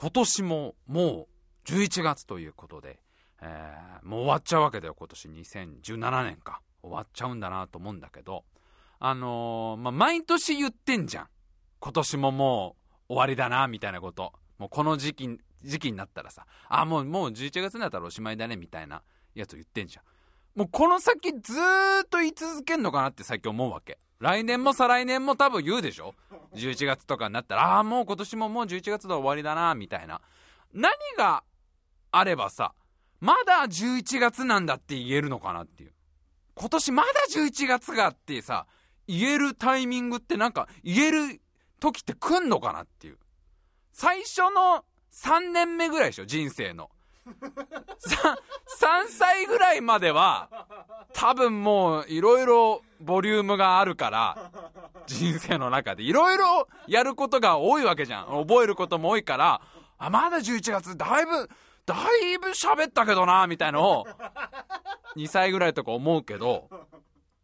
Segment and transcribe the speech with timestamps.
[0.00, 1.28] 今年もも
[1.66, 3.02] う11月ということで、
[3.42, 6.62] えー、もう終わっちゃうわけだよ、今年2017年か。
[6.82, 8.44] 終わっちゃうんだなと思うんだけど、
[8.98, 11.28] あのー、まあ、毎年言ってんじゃん。
[11.80, 12.76] 今年もも
[13.10, 14.32] う終わりだな、みたいなこと。
[14.56, 19.02] もうこの時期、時期になったらさ、あ、もう、もう11月になったらおしまいだね、みたいな
[19.34, 20.04] やつを言ってんじゃん。
[20.54, 23.98] もうこの先ずーっと言い続けんのかなって最近思うわけ。
[24.18, 26.14] 来年も再来年も多分言うでしょ
[26.54, 30.20] ?11 月とかになったら、ああ、もう今年ももう11月で終わりだな、みたいな。
[30.74, 31.42] 何が
[32.10, 32.74] あればさ、
[33.20, 35.92] まだ11月なんだって言えるのかなっていう。
[36.54, 38.66] 今年まだ11月がってさ、
[39.06, 41.40] 言えるタイミングってなんか言える
[41.80, 43.18] 時って来んのかなっていう。
[43.92, 46.90] 最初の3年目ぐらいでしょ人生の。
[47.26, 50.48] 3歳ぐらいまでは
[51.12, 54.50] 多分もういろいろボリュームがあるから
[55.06, 56.02] 人生の中で。
[56.02, 58.26] いろいろやることが多いわけじゃん。
[58.26, 59.60] 覚えることも多いから
[59.98, 61.48] あまだ11月だいぶ
[61.86, 61.96] だ
[62.32, 64.06] いぶ喋ったけどなみたいのを
[65.16, 66.68] 2歳ぐらいとか思うけど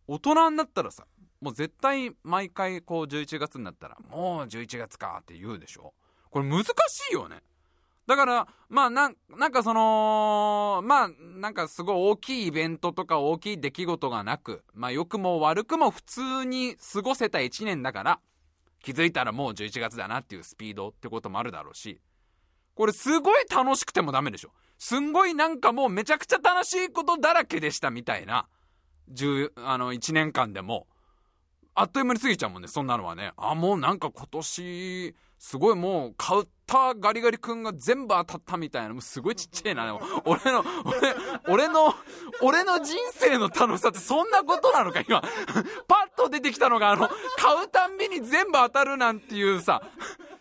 [0.06, 1.04] 大人になったらさ
[1.41, 5.92] もう絶対毎回こう11月になったらもう11月かって言うでしょ。
[6.30, 6.66] これ難し
[7.10, 7.42] いよね。
[8.06, 18.20] だから、まあな、なんかその、まあ、なんかすごい大きいイベントとか大きい出来事がなく、まあ良くも悪くも普通に過ごせた1年だから、
[18.82, 22.00] 気づいたらもう11月だなっていうスピードってこともあるだろうし、
[22.76, 24.50] これすごい楽しくてもダメでしょ。
[24.78, 28.46] すんごいなんかもうめちゃくちゃ楽しいことだらけでしたみたいな、
[29.12, 30.86] 10、あの、1年間でも、
[31.74, 33.32] あっという間に過ぎちゃうもんね、そんなのはね。
[33.36, 40.00] あ、もうなんか今年、すごいもう、買ったガリガリ君が全部当たったみたいな、もうすごいちっちゃいな、でも。
[40.24, 41.14] 俺の、俺、
[41.48, 41.94] 俺の、
[42.42, 45.20] 俺の人生の楽しさってそんなことなのか、今。
[45.86, 49.82] パッと出てきたのが、あの、買うたんびに全部当たるなんていうさ、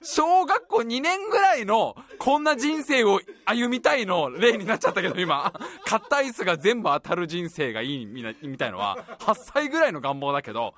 [0.01, 5.51] 小学校2年ぐらいの、こんな人生を歩みたいの例になっちゃったけど、今。
[5.83, 8.23] 買ったアイスが全部当たる人生がいいみ
[8.57, 10.73] たいのは、8歳ぐらいの願望だけど、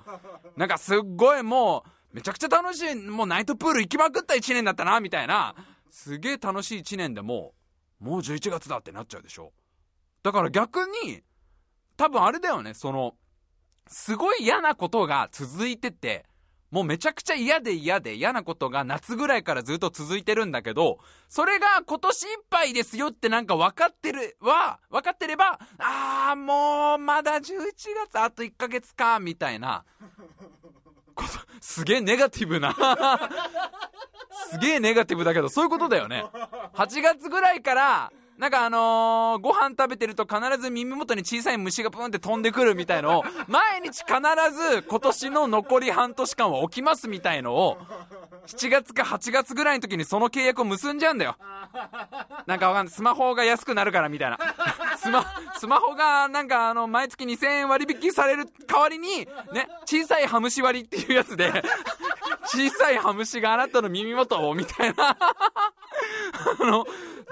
[0.56, 5.54] なんかすっごいもう、めちゃくちゃ楽しい、もうナイトプール行きまくった1年だったな、みたいな、
[5.90, 7.54] すげえ楽しい1年でも、
[8.00, 9.52] もう11月だってなっちゃうでしょ。
[10.22, 11.22] だから逆に、
[11.96, 13.14] 多分あれだよね、その、
[13.86, 16.26] すごい嫌なことが続いてて、
[16.70, 20.98] もうめちゃくちゃ嫌で嫌で嫌なことが夏ぐらいからずっと続いてるんだけど、
[21.28, 27.42] それが今年いっぱいですよってなんか分かってるは、分かってれば、あーもうまだ11
[28.06, 29.84] 月あと1ヶ月か、みたいな。
[31.60, 32.74] すげえネガティブな
[34.50, 36.24] すげえネガティブだけど、そういうことだよね。
[36.74, 44.14] 8月ぐらいから、なんかあのー、ご飯食べてると必ず耳元に小さい虫がプーンって飛んでくるみたいのを、毎日必
[44.54, 47.78] ず今年の残り半年間は起きますみたいのを、
[48.46, 51.36] 7月か8月ぐらいの時にその契約を結んじゃうんだよ。
[52.46, 52.94] なんかわかんない。
[52.94, 54.38] スマホが安くなるからみたいな。
[55.08, 55.24] スマ、
[55.58, 61.50] スマホがなんかあの、毎月2000円割引される代わりに、ね、小さいハムシ割っていうやつで、
[62.44, 65.16] 小さいハムシがあなたの耳元を、みたいな。
[66.60, 66.86] あの、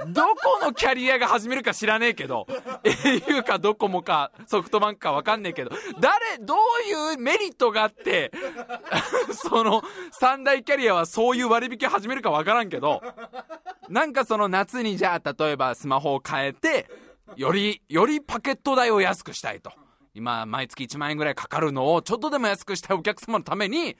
[0.08, 2.46] どこのキャリアが始めるか知らねえけど、
[2.82, 5.70] au かドコモかソフトバンクかわかんねえけど、
[6.00, 6.56] 誰、どう
[6.88, 8.32] いうメリットがあって、
[9.32, 13.02] その三大キャリアはそういう割引始めるかわからんけど、
[13.88, 16.88] なんかその夏にじゃあ例えばスマホを変えて、
[17.34, 19.72] より、よりパケット代を安くしたいと。
[20.14, 23.96] 今、毎月1万円ぐらいかかるのを、ちょっとでも安くしたいお客様のために、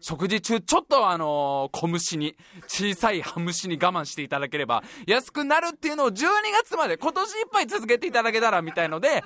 [0.00, 2.36] 食事中、ちょっとあの、小虫に、
[2.66, 6.24] 小さいハムシに我慢していただければ、安くなるっていうのを12
[6.64, 9.22] 月まで、今年いっぱい続けていただけたら、みたいので、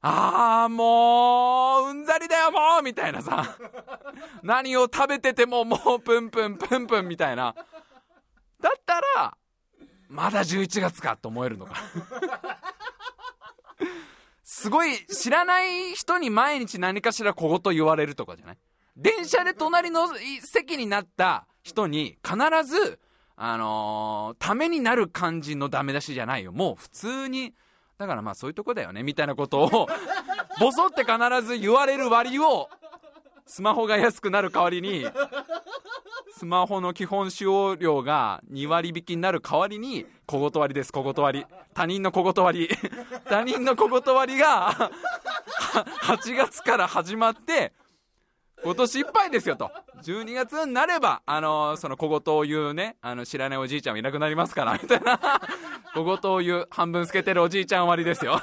[0.00, 3.56] あーもう、うんざりだよもうみたいなさ。
[4.42, 7.54] 何を食べててももうプンプンプンプンみたいな。
[8.60, 9.36] だったら、
[10.08, 11.74] まだ11月かと思えるのか。
[14.60, 18.58] すごい、知らない人に毎日何かしら小言言われるとかじゃない？
[18.96, 20.08] 電車で隣の
[20.42, 22.98] 席になった人に必ず、
[23.36, 26.50] あのー、ためになる感じのダメ出しじゃないよ。
[26.50, 27.54] もう普通に、
[27.98, 29.88] だからまあそういうとこだよね、みたいなことを、
[30.58, 32.68] ボソって必ず言われる割を、
[33.46, 35.06] スマホが安くなる代わりに、
[36.38, 41.46] スマホの基本使用料が2割引きになる代わりに、小言割りです、小言割り。
[41.74, 42.76] 他人の小言割り。
[43.28, 44.70] 他人の小言割りが、
[46.06, 47.72] 8月から始まって、
[48.62, 49.68] 今年いっぱいですよと。
[50.04, 55.18] 12月になれば、あのー、その小言を言うね、あの、知らないおじいちゃんはいなくなりますから、みたいな。
[55.94, 58.40] 小言を言う、半分透けてるおじいちゃん割りですよ。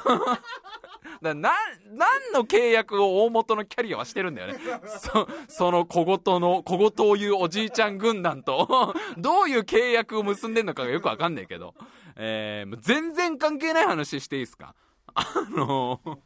[1.21, 1.51] だな、
[1.85, 4.59] 何の契約を大元のキャリアはしてるんだよね。
[4.99, 11.75] そ、その小言の、小言を言うおじいちゃん軍団と、 どういう契約を結んでんのかがよくわかんないけど。
[12.17, 14.73] えー、全然関係ない話していいですか？
[15.13, 16.17] あのー、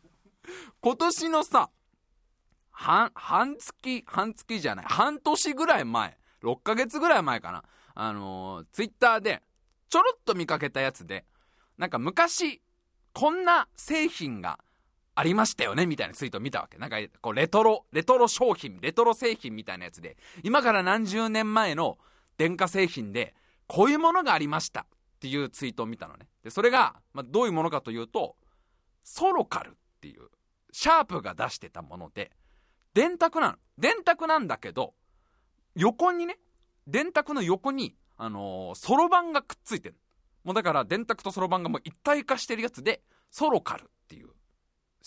[0.81, 1.69] 今年のさ、
[2.71, 7.63] 半、半月、半月じゃない、半年ぐらい前、6ヶ月ぐらい前かな。
[7.95, 9.41] あのー、ツイッターで、
[9.89, 11.25] ちょろっと見かけたやつで、
[11.77, 12.61] なんか昔、
[13.13, 14.59] こんな製品が
[15.19, 16.77] ありましたよねみたいなツイートを見たわけ。
[16.77, 21.97] なんか、こう、レトロ、レトロ商品、レトロ製品みたいなやつで、今から何十年前の
[22.37, 23.35] 電化製品で、
[23.67, 24.85] こういうものがありましたっ
[25.19, 26.29] ていうツイートを見たのね。
[26.41, 28.37] で、それが、まあ、どういうものかというと、
[29.03, 30.29] ソロカルっていう、
[30.71, 32.31] シャープが出してたもので、
[32.93, 33.55] 電卓なの。
[33.77, 34.93] 電卓なんだけど、
[35.75, 36.37] 横にね、
[36.87, 39.95] 電卓の横に、あのそろばんがくっついてる。
[40.45, 43.01] もうだから電卓とそろばんがもう一体化してるやつで、
[43.31, 43.89] ソロカル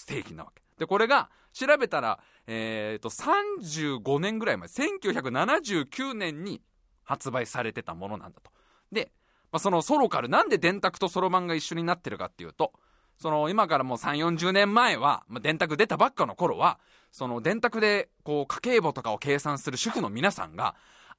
[0.01, 0.63] っていう製品なわけ。
[0.79, 6.63] で、これが調べたら、えっ、ー、と、35年ぐらい前、1979年に
[7.05, 8.51] 発売されてたものなんだと。
[8.91, 9.13] で、
[9.53, 12.73] まあ、そのソロカル、なんで電卓とそろばんが一緒になってるかっていうと、
[13.19, 16.81] その今からもう3、40年前は、まあ、電卓出たばっかの頃は、
[17.11, 20.75] その電卓でこう家計簿とかを計算する主婦の皆さんが、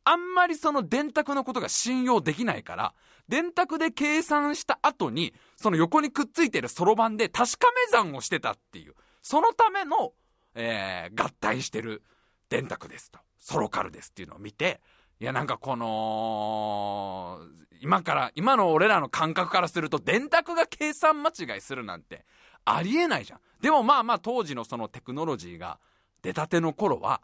[0.05, 2.93] あんまりその電卓のことが信用できないから、
[3.27, 10.13] 電卓で計算した後に、その横にくっついてるそろばんで確かめ算をしてたっていう、そのための、
[10.55, 12.03] えー、合体してる
[12.49, 14.81] 電卓ですと、ソロカルですっていうのを見て、
[15.19, 17.39] いやなんかこの、
[17.81, 22.25] 今から、今の俺らの感覚からすると、電卓が計算間違いするなんて、
[22.65, 23.39] ありえないじゃん。
[23.61, 25.79] でもまあまあ当時のそのテクノロジーが
[26.21, 27.21] 出たての頃は、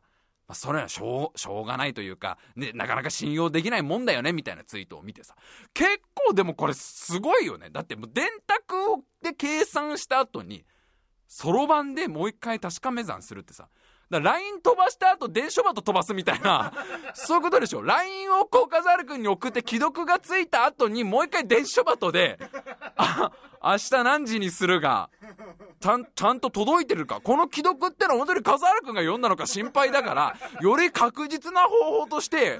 [0.50, 5.36] まあ、それはしょう、しょうがないというか、ね、なかなか信用できないもんだよね、みたいなツイートを見てさ。
[5.76, 7.70] 結構でもこれすごいよね。
[7.70, 8.76] だってもう電卓
[9.22, 10.66] で計算した後に、
[11.28, 13.70] そろばんでもう一回確かめ算するってさ。
[14.10, 16.74] だ LINE 飛ばした後、電書バト飛ばすみたいな、
[17.14, 17.84] そういうことでしょ。
[17.84, 22.40] LINE をこう、カザール君に送って既読がついた後に、もう一回電書バトで、
[22.96, 25.10] あ、明日何時にするが、
[25.80, 27.22] ちゃん、ちゃんと届いてるか。
[27.22, 32.60] この既読ってのは本当に笠原くんが読んだのか心配だから、より確実な方法として、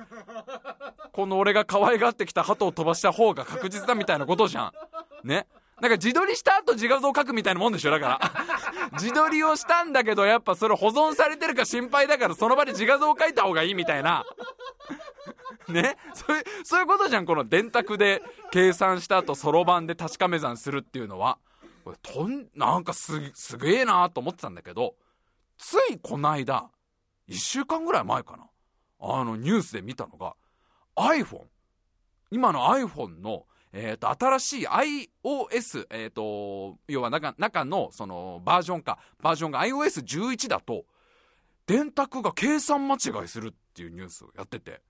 [1.12, 4.72] この俺が可愛がってきた鳩を飛ばした方が確実だみたいなことじゃん。
[5.28, 5.48] ね。
[5.82, 8.20] なんか自撮りした後自画像書くみたいなもんでしょだか
[8.92, 8.92] ら。
[9.00, 14.26] 自撮りをしたんだけど、やっぱそれ保存されてるか心配だから、その場で自画像書いた方がいいみたいな。
[15.70, 15.98] ね？
[16.14, 18.22] そういう、そういうことじゃん、この電卓で
[18.52, 21.38] 計算した後、そろばんで確かめ算するっていうのは。
[21.84, 24.96] これとん、なんかす、すげえなと思ってたんだけど、
[25.58, 26.70] ついこないだ、
[27.28, 28.48] 1週間ぐらい前かな。
[29.02, 30.36] あの、ニュースで見たのが、
[30.96, 31.46] iPhone。
[32.32, 40.86] 今の iPhone の、えっ、ー、と、新しい iOS、えっ、ー、と、要は中、中の、その、バージョンか、バージョンが iOS11 だと、
[41.68, 44.82] 電卓が計算間違いするっていうニュースをやってて、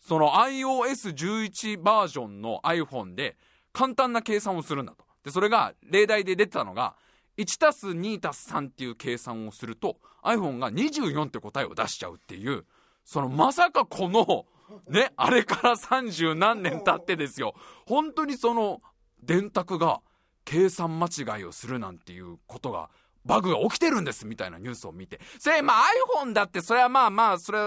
[0.00, 3.36] その iOS11 バージョンの iPhone で
[3.72, 5.04] 簡単な計算をするんだと。
[5.22, 6.96] で、それが例題で出てたのが、
[7.36, 12.64] 1たす2たす3っていう計算をすると iPhone が24って答えを出しちゃうっていう
[13.04, 14.46] そのまさかこの
[14.88, 17.54] ねあれから30何年経ってですよ
[17.86, 18.80] 本当にその
[19.22, 20.00] 電卓が
[20.44, 22.90] 計算間違いをするなんていうことが
[23.24, 25.18] バグが起きてるんですみたいなニュースを見て。
[25.38, 25.84] それ、まあ
[26.22, 27.58] iPhone だって、それはまあまあ、それ、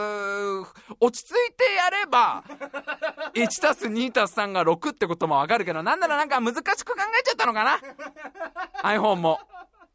[1.00, 2.44] 落ち着いてやれば、
[3.34, 7.80] 1たす2たす3が6ってこともわかるけど、なんならなんか難しく考えちゃったのかな
[8.84, 9.40] ?iPhone も。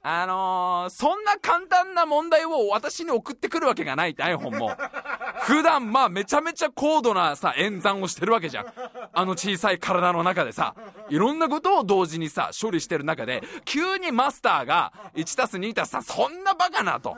[0.05, 4.77] あのー、そんな簡単な問題を私に送ってくるわけがないって iPhone も。
[5.47, 8.67] 普段まあめちゃめちゃ高度なさ、演算をしてるわけじゃん。
[9.13, 10.75] あの小さい体の中でさ、
[11.09, 17.17] いろんなことを同時にさ、処理してる中で、急にマスターが1たす2たす3、そんなバカなと。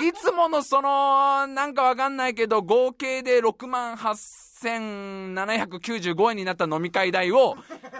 [0.00, 7.56] いつものその、なんかわかんないけど、合計で6万8000 1795円になった飲み会代を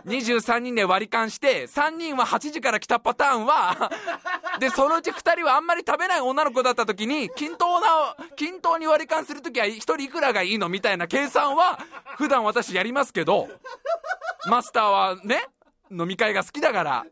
[0.07, 3.91] 23人で割り勘して3人は8時から来たパターンは
[4.59, 11.79] でそのうち2人はあんまり食べない女の子だった時に均等な均等に割り勘する時は1人いくらがいいのみたいな計算は
[12.17, 13.49] 普段私やりますけど
[14.49, 15.47] マスターはね
[15.91, 17.07] 飲み会が好きだから。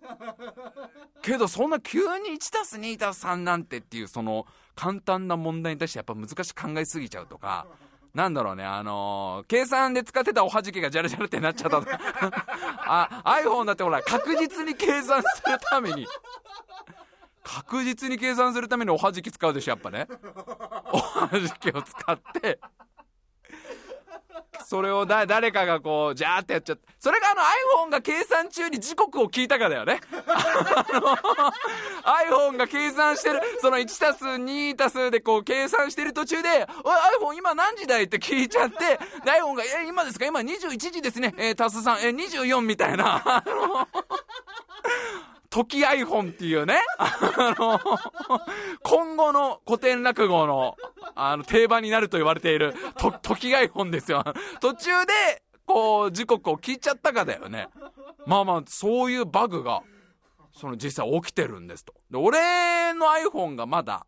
[1.22, 7.66] けどそんな急に 1+2+3 なんてっていうその簡単な問題に対してやっぱ難しく考えすぎちゃうとか
[8.14, 11.82] なんだろうね、あのー、計算で使ってたおはじきがジャルジャルってなっちゃった。
[12.86, 16.06] あ、iPhone だってほら、確実に計算するために、
[17.42, 20.06] 確実に計算するためにおはじき使うでしょ、やっぱね。
[20.92, 22.60] おはじきを使って、
[24.66, 27.42] それをだ誰かがこうジャーってやっちゃってそれがあの
[27.86, 30.00] iPhone が計算中に時刻を聞いたかだよね。
[32.04, 36.94] iPhone が計算してるその1たす2たすでこう計算してる途中で「おい
[37.34, 40.26] iPhone 今何時だい?」って聞いちゃって iPhone が「え今ですか？
[40.26, 41.34] 今21時ですね。
[41.36, 43.22] えー、足す3え24」みたいな。
[43.24, 43.88] あの
[45.54, 47.78] 時 iPhone っていうね、あの、
[48.82, 50.74] 今後の古典落語の、
[51.14, 54.24] あの、定番になると言われている、と、時 iPhone ですよ。
[54.60, 57.68] 途中で、こう、時刻を聞いちゃったかだよね。
[58.26, 59.84] まあまあ、そういうバグが、
[60.52, 61.94] その実際起きてるんですと。
[62.10, 64.06] で、俺の iPhone がまだ、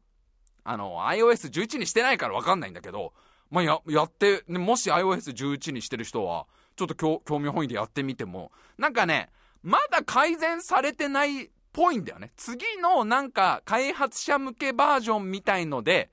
[0.64, 3.12] あの、iOS11 にしてないからわかんないんだけど、
[3.52, 9.30] まあ、や、やって、ね、もし iOS11 にしてる人は、ちょっと興味本位でやってみても、なんかね、
[9.66, 12.30] まだ改善されてないっぽいんだよね。
[12.36, 16.08] 次のなんか開発者向けバージョンみたいので、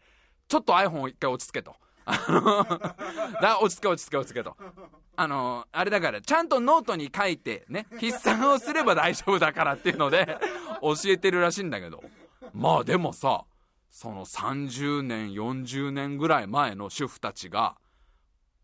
[0.47, 1.75] ちょっと iPhone を一回落ち着けと。
[3.41, 4.57] だ落ち着け落ち着け落ち着けと。
[5.15, 10.39] あのあれだからちゃんとノートに書いてね筆算をすれば大丈夫だからっていうので
[10.81, 12.03] 教えてるらしいんだけど
[12.51, 13.45] まあでもさ
[13.91, 17.75] その30年40年ぐらい前の主婦たちが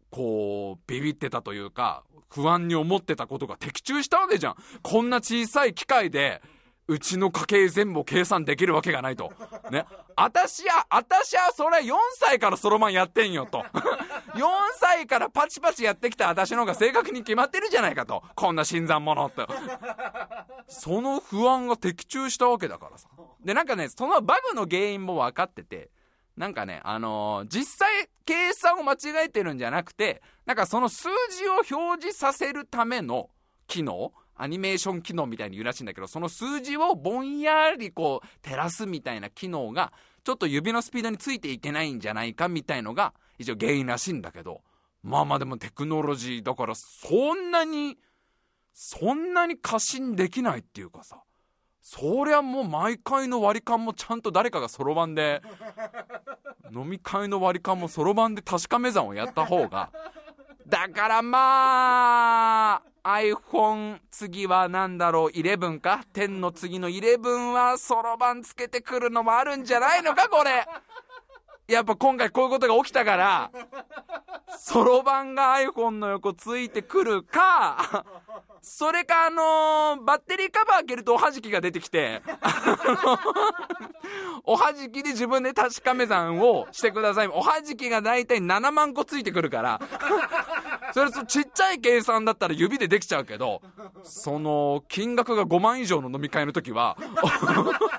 [0.10, 4.56] こうビビってたというか不安に思ってたことが的中したわけじゃん。
[4.82, 6.42] こんな小さい機械で、
[6.90, 9.32] うちの家計全部計算できるわけがないと。
[9.70, 9.86] ね。
[10.16, 13.64] あたしや、あたしはそれ4歳からそろばんやってんよと。
[14.34, 14.44] 4
[14.80, 18.24] 歳からパチパチやってきた私の方が正確に決まってるじゃないかと。
[18.36, 19.46] こんな新参者って。
[20.68, 23.08] その不安が的中したわけだからさ。
[23.46, 25.92] で、なんかね、そのバグの原因も分かってて、
[26.40, 33.30] なんかね、あのー、実際計算を間違えてるんじゃなくて、なんかその数字を表示させるための
[33.68, 39.92] 機能アニメーション機能みたいに言うらしいんだけど、その数字をぼんやりこう照らすみたいな機能が、
[40.24, 44.62] ちょっと指のスピードについていけないんじゃないかみたいのが、一応原因らしいんだけど、
[45.04, 47.98] まあまあでもテクノロジーだからそんなに、
[48.74, 51.22] そんなに過信できないっていうかさ、
[51.82, 55.42] そりゃもう毎回の割り勘もちゃんと誰かがそろばんで
[56.74, 59.90] 飲み会の割り勘もそろばんで確かめ算をやった方が。
[60.68, 70.30] だからまあ iPhone 次は何だろう？11か？10の次の11はそろばんつけてくるのもあるんじゃないのか？
[70.30, 70.68] これ。
[71.68, 73.52] やっぱ今回こういうことが起きたから
[74.58, 78.04] そろばんが iPhone の横ついてくるか
[78.62, 82.22] それかあのー、バッテリーカバー開けるとおはじきが出てきて、
[84.44, 87.28] おはじきで自分で確かめ算をしてください。
[87.28, 89.80] おはじきが大体7万個ついてくるから、
[90.94, 93.62] それちっちゃい計算だったら指でできちゃうけど、
[94.04, 96.98] その、金額が5万以上の飲み会の時は、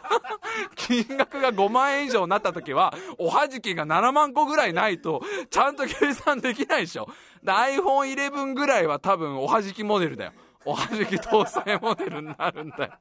[0.75, 7.09] 金額が5万円以上になった時は、おはじきが7万個ぐらいないと、ちゃんと計算できないでしょ。
[7.45, 10.33] iPhone11 ぐらいは多分おはじきモデルだよ。
[10.65, 12.93] おはじき搭載モデルになるんだよ。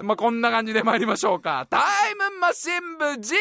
[0.00, 1.66] まあ、こんな感じで参りましょうか。
[1.68, 1.78] タ
[2.10, 3.34] イムマシン部 G!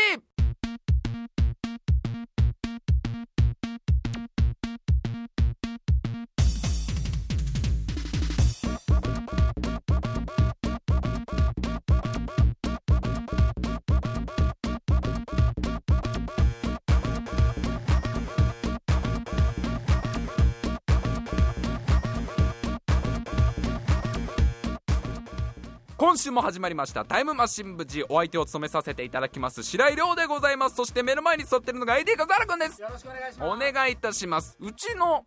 [26.11, 30.75] 今週も始まりましたタイムマシン部 G お相手を務めさせていただきます白井亮でございます。
[30.75, 32.81] そして目の前に座ってるのが AD 笠原くんです。
[32.81, 33.49] よろしくお願いします。
[33.49, 34.57] お願いいたします。
[34.59, 35.25] うちの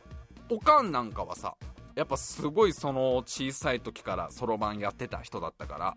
[0.51, 1.55] おかんなんかはさ
[1.95, 5.97] やっぱすごいその小さい時からそろばんやってた人だったから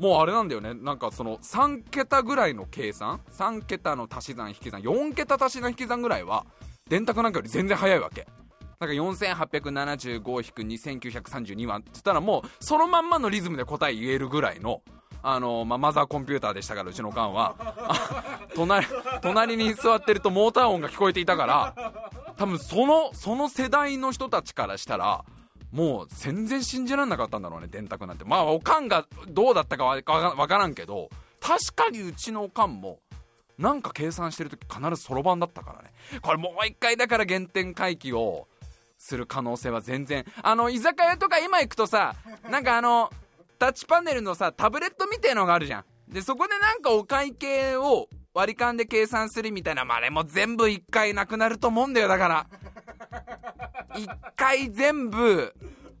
[0.00, 0.74] もうあれなんだよね。
[0.74, 6.44] なんかその3桁ぐらいの計算3桁の足し算引き算4桁足し算引き算ぐらいは
[6.90, 8.26] 電卓なんかより全然早いわけ
[8.80, 14.82] なんか4875-2932はっつったらもうそのまんまのリズムで答え言えるぐらいの
[15.22, 17.56] あの、まあ、マザーコンピューターでしたからうちの缶は。
[18.54, 18.86] 隣
[19.22, 21.74] 隣に座ってるとモーター音が聞こえていたから
[22.36, 25.24] 多分そのその世代の人たちからしたら
[25.72, 28.24] もう全然信じられなかったんだろうね電卓なんて。
[28.24, 33.00] まあおかんがどうだったかわからんけど確かにうちのおかんも
[33.58, 35.92] なんか計算してる時必ずそろばんだったからね。
[36.20, 38.46] これもう一回だから原点回帰を
[38.98, 40.24] する可能性は全然。
[40.42, 42.14] あの居酒屋とか今行くとさ
[42.50, 43.10] なんかあの
[43.58, 45.84] タッチパネルのさタブレットみたいのがあるじゃん。
[46.08, 52.46] でそこでなんかお会計を割り勘で計算するみたいな、まあ、れも全部1回なくなると思うんだよだから。
[53.94, 55.54] 1回全部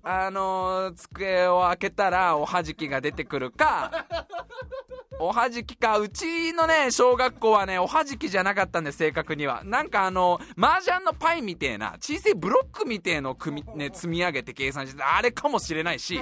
[0.04, 3.90] あのー、机を開けたらおはじきが出てくるか
[5.20, 5.98] おはじきか。
[5.98, 9.62] うちのね、小学校はね、おはじきじゃなかったんで、正確には。
[9.64, 16.20] なんかあの、麻雀のパイみてえな、小さいブロックみてえの組み、ね、積み上げて計算して、あれかもしれないし、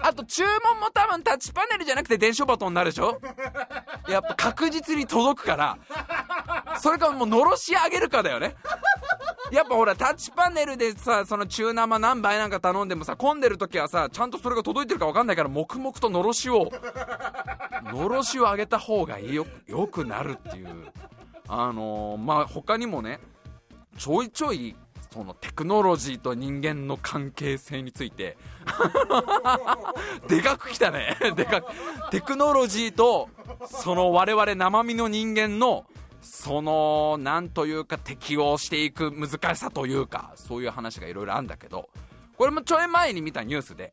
[0.00, 3.20] あと注文も多分タッチパネルじゃなくて電書バトンになるでしょ？
[4.08, 5.76] やっぱ確実に届くから、
[6.78, 8.54] それかもうのろし上げるかだよね。
[9.50, 16.70] やっぱほら、タッチパネルでさ、その中生何杯なんか頼んでもさ、混んでる時はさ、ちゃんとそれが届いてるか分かんないから、黙々とのろしを、
[17.92, 20.92] のろしを上げた方がよよくなるっていう。
[21.50, 23.20] あのー、まあ、他にもね、
[23.96, 24.76] ちょいちょい、
[25.10, 28.36] そのテクノロジーと人間の関係性について
[30.28, 31.72] でかくきたねでかく
[32.10, 33.30] テクノロジーと
[33.64, 35.86] その我々生身の人間の
[36.20, 41.88] その、なんというか適応していく難しさというか、そういう話がいろいろあるんだけど、
[42.38, 43.92] これもちょい前に見たニュースで、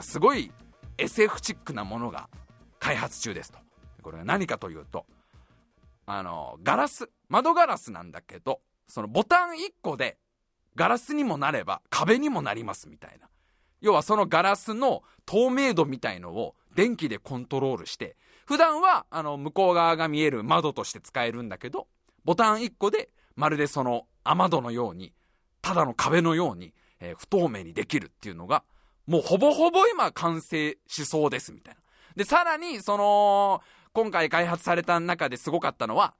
[0.00, 0.50] すごい
[0.96, 2.30] SF チックなものが
[2.78, 3.58] 開発中ですと。
[4.02, 5.04] これが何かというと、
[6.06, 10.16] あの、ガラス、窓ガラスなんだけど、そのボタン1個で
[10.74, 13.28] ガラスにもなれば壁にもなりますみたいな。
[13.82, 18.16] 要はそのガラスの透明度みたいのを電気でコントロールして、
[18.46, 21.88] 普段は、あの、向こう側が見える窓として使えるんだけど、
[22.24, 25.12] ボタン1個で、まるでその雨戸のように、
[25.60, 28.64] ただの壁のように、えー、不透明にできるっていうのが、
[29.06, 31.80] もうほぼほぼ今完成しそうです、みたいな。
[32.16, 33.62] で、さらに、その、
[33.92, 36.14] 今回開発された中ですごかったのは、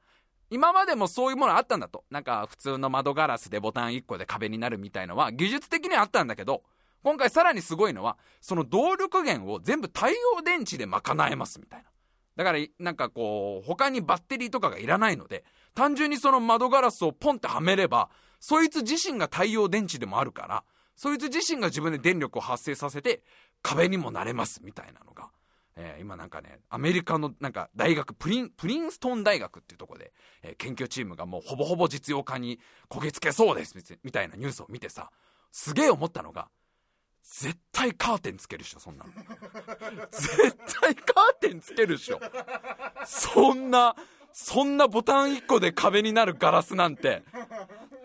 [0.51, 2.05] 今までもそういうものあったんだと。
[2.11, 6.63] なんか普通の窓ガラスでボタン1個で壁になるみたいのは技術的にはあったんだけど、
[7.03, 11.91] 今回さらにすごいのは、その動力源を全部太陽電池で賄えますみたいな。
[12.37, 18.09] だから、なんかこう、他にバッテリーとかがいらないので、単純にその窓ガラスをポンってはめれば、
[18.49, 20.63] そいつ自身が太陽電池でもあるから、
[20.95, 23.25] そいつ自身が自分で電力を発生させて、
[23.61, 25.31] 壁にもなれますみたいなのが、
[25.75, 30.13] えー、今なんかね、アメリカのなんか大学、プリン、プリンストン大学っていうとこで、
[30.45, 33.75] えー、研究チームがもうほぼほぼ実用化にこぎつけそうです
[34.05, 35.11] みたいなニュースを見てさ、
[35.51, 36.49] すげえ思ったのが、
[37.25, 39.11] 絶対カーテンつけるでしょ、そんなの。
[40.13, 42.21] 絶対カーテンつけるでしょ。
[43.07, 43.97] そんな、
[44.33, 47.25] そんなボタン1個で壁になるガラスなんて、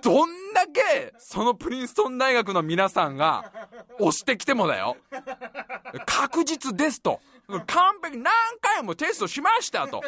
[0.02, 3.52] どんだけ、そのプリンストン大学の皆さんが、
[4.00, 4.98] 押してきてもだよ。
[6.06, 7.20] 確実ですと。
[7.68, 10.02] 完璧、何回もテストしましたと。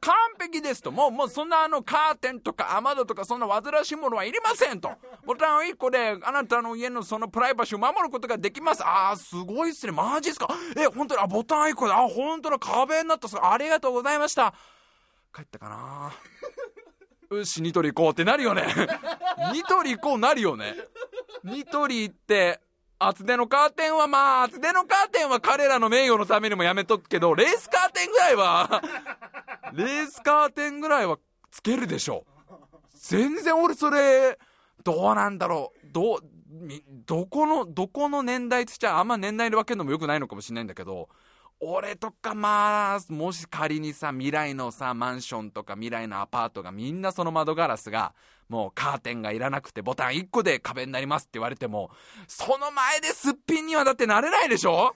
[0.00, 0.92] 完璧ですと。
[0.92, 4.92] もう、もうそんなあのカーテンとか雨戸とかそんな煩わしいものはいりませんと。
[5.24, 8.84] ボタン1個であなたの家のそのプライバシーを守ることができます。
[8.84, 9.92] ああ、すごいっすね。
[9.92, 10.48] マジっすか。
[10.76, 13.52] え、本当に、あ、ボタン1個で、あ、本当だ、壁になった。
[13.52, 14.54] ありがとうございました。
[15.34, 16.12] 帰ったかな
[17.30, 18.64] よし、ニトリ行こうってなるよね。
[19.52, 20.74] ニトリ行こうなるよね。
[21.42, 22.60] ニトリ行って、
[22.98, 28.82] 厚手のカーテンはまあ、厚手のカーテンは彼らの名誉のためにもやめとくけど、レースカーテンぐらいは
[29.74, 31.18] レースカーテンぐらいは
[31.50, 32.24] つけるでしょ。
[32.94, 34.38] 全然俺それ、
[34.82, 35.86] どうなんだろう。
[35.92, 36.20] ど、
[37.06, 41.08] どこの、どこの年代っつっちゃあんま年代で分けるのもよくないのかもしれないんだけど、
[41.66, 48.14] 俺とかまあ、もし仮にさ、未来のさ、マンションとか未来のアパートがみんなその窓ガラスが、
[48.48, 51.90] もうカーテンがいらなくてボタン1個で壁になりますって言われても、
[52.28, 54.94] その前ですっぴんにはだってなれないでしょ？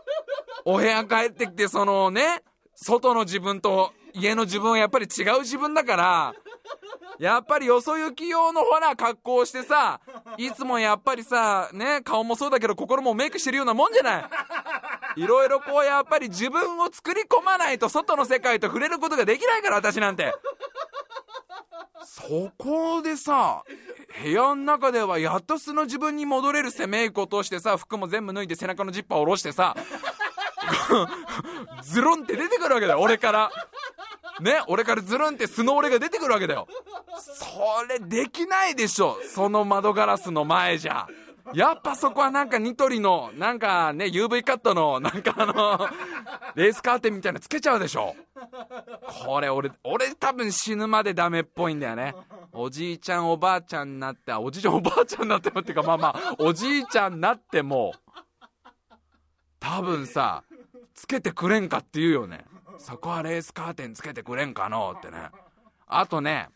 [0.66, 2.42] お部屋帰ってきて、そのね、
[2.74, 6.34] 外の自分と家の自分はやっぱり違う自分だから、
[7.18, 10.00] やっぱりよそ行き用のほら格好してさ、
[10.36, 14.24] いつもやっぱりさ、ね、顔もそうだけど心もメイクしてるようなもんじゃない
[15.16, 20.34] いろいろこうやっぱり自分を作り込まないと外の世界と触れることができないから私なんて。
[22.04, 23.64] そこでさ、
[24.22, 29.74] 部屋の中ではやっと素の自分に戻れるせメイクを通してさ、服も全部脱いで背中のジッパーを下ろしてさ、
[31.82, 33.50] ズルンって出てくるわけだよ、俺から。
[34.40, 36.66] ね、俺からズルンって素の俺が出てくるわけだよ。
[37.18, 37.46] そ
[37.88, 41.06] れできないでしょ、その窓ガラスの前じゃ。
[41.52, 45.88] やっぱそこはなんかニトリの、なんかね、UV カットの、なんかあの、
[46.54, 48.16] レースカーテンみたいなつけちゃうでしょ。
[49.26, 52.14] これ俺、俺多分死ぬまでダメっぽいんだよね。
[52.52, 57.94] おじいちゃんおばあちゃんになって、おじいちゃんおばあちゃんになってもっていうか、まあまあ、おじいちゃんになっても、
[59.60, 60.44] 多分さ、
[60.94, 62.44] つけてくれんかって言うよね。
[62.78, 65.30] そこはレースカーテンつけてくれんかのってね。
[65.86, 66.48] あとね、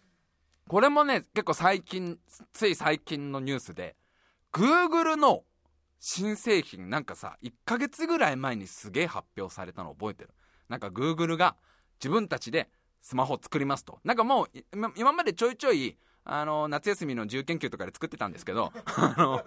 [0.68, 2.18] これもね、結構最近、
[2.52, 3.96] つい最近のニュースで、
[4.52, 5.44] Google の
[5.98, 10.31] 新製品なんかさ、1ヶ月ぐらい前にすげえ発表されたの覚えてる？
[10.68, 11.57] なんか Google が
[11.98, 12.68] 自分たちで
[13.00, 13.98] スマホを作りますと。
[14.04, 14.48] なんかもう、
[14.96, 19.42] 今までちょいちょい、あの、夏休みの自由研究とかで作ってたんですけど、あの、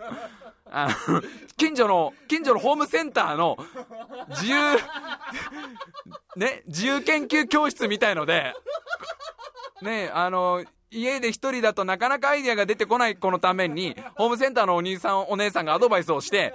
[0.71, 1.21] あの、
[1.57, 3.57] 近所の、近所のホームセンターの
[4.29, 4.77] 自由、
[6.37, 8.53] ね、自由研究教室みたいので、
[9.81, 16.53] ね、あの、家で一人だとなかなかアイデアが出てこない子のために、ホームセンターのお兄さん、お姉さんがアドバイスをして、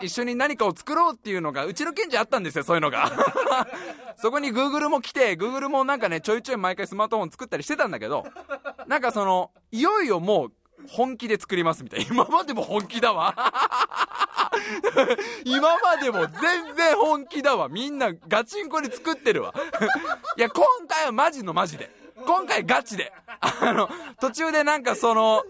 [0.00, 3.10] 一緒に何かを作ろうっていうのが、うちの近所あったんですよ、そういうのが。
[4.16, 8.24] そこに Google も来て、Google もなんかね、ちょいちょい毎回スマートフォン作ったりしてたんだけど、
[8.86, 10.52] なんかその、いよいよもう、
[10.88, 12.06] 本気で作りますみたいな。
[12.06, 13.34] 今までも本気だわ。
[15.44, 17.68] 今までも全然本気だわ。
[17.68, 19.54] みんなガチンコで作ってるわ。
[20.36, 21.90] いや、今回はマジのマジで。
[22.26, 23.12] 今回ガチで。
[23.40, 23.88] あの、
[24.20, 25.44] 途中でなんかその、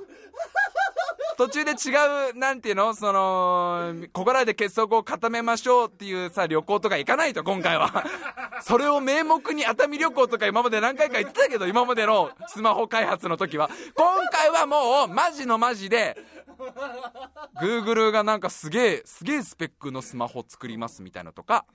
[1.37, 2.95] 途中で違う、なんていうの？
[2.95, 8.05] その、ここらで結束を固めましょうっていうさ、旅行とか行かないと、今回は。
[8.63, 13.71] それを名目に熱海旅行とか今まで何回か行ってたけど、今までのスマホ開発の時は。
[13.95, 16.17] 今回はもう、マジのマジで、
[17.61, 21.67] Google がなんかすげえ、すげえスペックのスマホ作りますみたいなとか、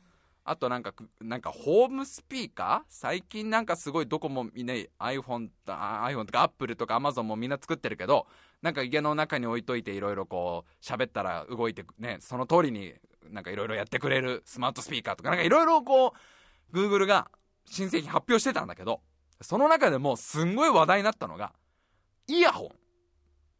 [0.43, 2.89] あとなんか、なんかホームスピーカー？
[2.89, 8.25] 最近なんかすごいどこもみんな iPhone と、iPhone とか Apple とか Amazon もみんな作ってるけど、
[8.61, 12.93] なんか家の中に置いといていろいろこう喋ったら動いてね、その通りに
[13.29, 16.13] なんかいろいろやってくれるスマートスピーカーとかなんかいろいろこ
[16.73, 17.29] う、Google が
[17.65, 19.01] 新製品発表してたんだけど、
[19.41, 21.53] その中でもすんごい話題になったのが、
[22.27, 22.69] イヤホン。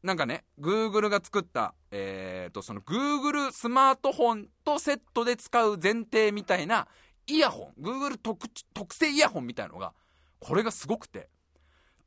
[0.03, 6.87] なんかね、Google が作った、えーと、その Google スマートフォンとセットで使う前提みたいな
[7.27, 9.93] イヤホン、Google 特特製イヤホンみたいのが、
[10.39, 11.29] これがすごくて、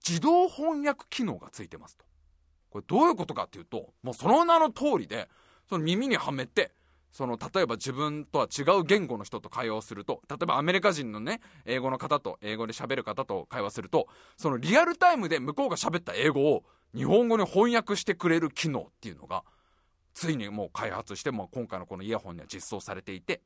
[0.06, 2.04] 自動翻訳機能がついてますと。
[2.74, 5.28] これどういうことかっていうと、もうその名の通りで、
[5.68, 6.72] その耳にはめて、
[7.12, 19.44] その例えば自分とは違う言語の人と会話をすると例えばアメリカ人のね英語の方と英語で喋る方と会話するとそのリアルタイムで向こうが喋った英語を日本語に翻訳してくれる機能っていうのが
[20.12, 23.42] ついにもう開発しても今回のこのイヤホンには実装されていて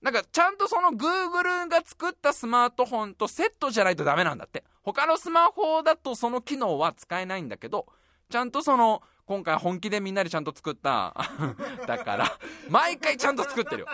[0.00, 4.64] なんかちゃんとその Google が作ったスマートフォンとセットじゃないとダメなんだって。
[4.82, 7.86] 他のスマホだとその機能は使えないんだけど
[8.30, 11.14] ちゃんとその今回本気でみんなでちゃんと作った
[11.86, 13.86] だから毎回ちゃんと作ってるよ。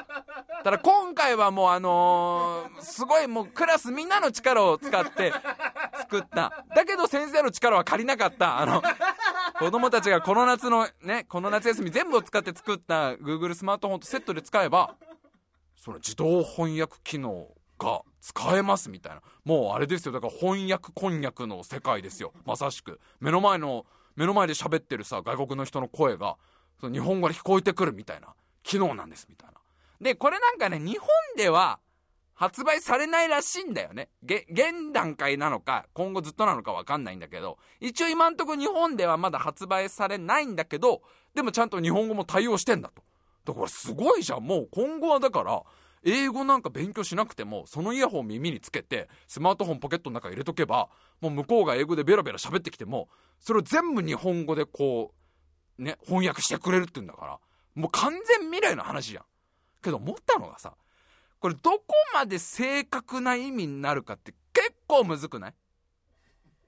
[0.65, 5.33] ただ今回はもうあのー、すごいもうクラスみんなの力を使って
[5.99, 6.65] 作った。
[6.75, 8.59] だけど先生の力は借りなかった。
[8.59, 8.83] あの
[9.59, 14.97] 子供たちがこの夏のねこの夏休み全部を使って作った Google スマートフォンとセットで使えば
[15.77, 19.23] その自動翻訳機能が使えますみたいな。
[19.45, 20.13] もうあれですよ。
[20.13, 22.33] だから翻訳こんにゃくの世界ですよ。
[22.45, 22.99] まさしく。
[23.21, 23.87] 目の前の
[24.19, 26.37] 目の前で喋ってるさ外国の人の声が
[26.81, 29.55] その日本語で聞こえてくるみたいな機能なんですみたいな。
[30.01, 31.79] でこれなんかね日本では
[32.35, 34.09] 発売されないらしいんだよね。
[34.23, 41.03] 現段階なのか今後ずっとなのか分かんないんだけど一応今んとこ日本ではまだ発売されないんだけど
[41.35, 43.03] でもちゃんと日本語も対応してんだと。
[43.45, 44.45] だからすごいじゃん。
[44.45, 45.63] もう今後はだから
[46.05, 50.89] 英語なんか勉強しなくてもそのイヤホン耳につけてスマートフォンポケットの中入れとけば
[51.21, 53.09] もう向こうが英語でベラベラ喋ってきても
[53.39, 55.13] それを全部日本語でこ
[55.79, 57.39] うね翻訳してくれるって言うんだから
[57.75, 59.25] もう完全未来の話じゃん。
[59.83, 60.75] けど思ったのがさ
[61.39, 65.55] これどこまで正確な意味になるかって結構むずくない？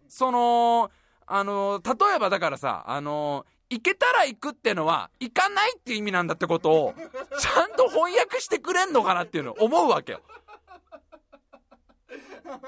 [0.09, 0.91] その
[1.27, 6.95] あの例えばだからさあの行けたら行くってのは行かないって意味なんだってことを
[7.41, 10.21] ちゃんと翻訳してくれんのかなっていうの思うわけよ。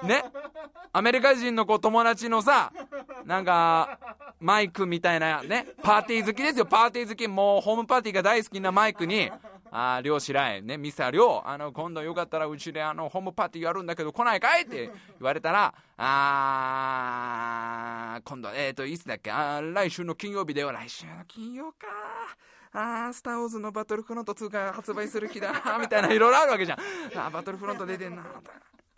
[0.04, 0.24] ね？
[0.92, 2.72] アメリカ人の子友達のさ
[3.24, 3.98] なんか
[4.38, 5.66] マイクみたいなね？
[5.82, 6.66] パーティー好きですよ。
[6.66, 7.26] パーティー好き。
[7.28, 9.30] もうホームパーティーが大好きなマイクに
[9.72, 10.76] ああ漁師らえね。
[10.76, 14.62] ミサ漁あの今度よかったらうちであのホームパーティーやるんだけど来ないかい？
[14.62, 19.32] って言われたらあー今度えっ、ー、といつだっけ？
[19.32, 21.88] あ来週の金曜日では来週の金曜か。
[22.72, 26.78] あー、スター・ウォーズのバトルフロント2が発売する気だみたいないろいろあるわけじゃん。
[27.18, 28.24] あバトルフロント出てんな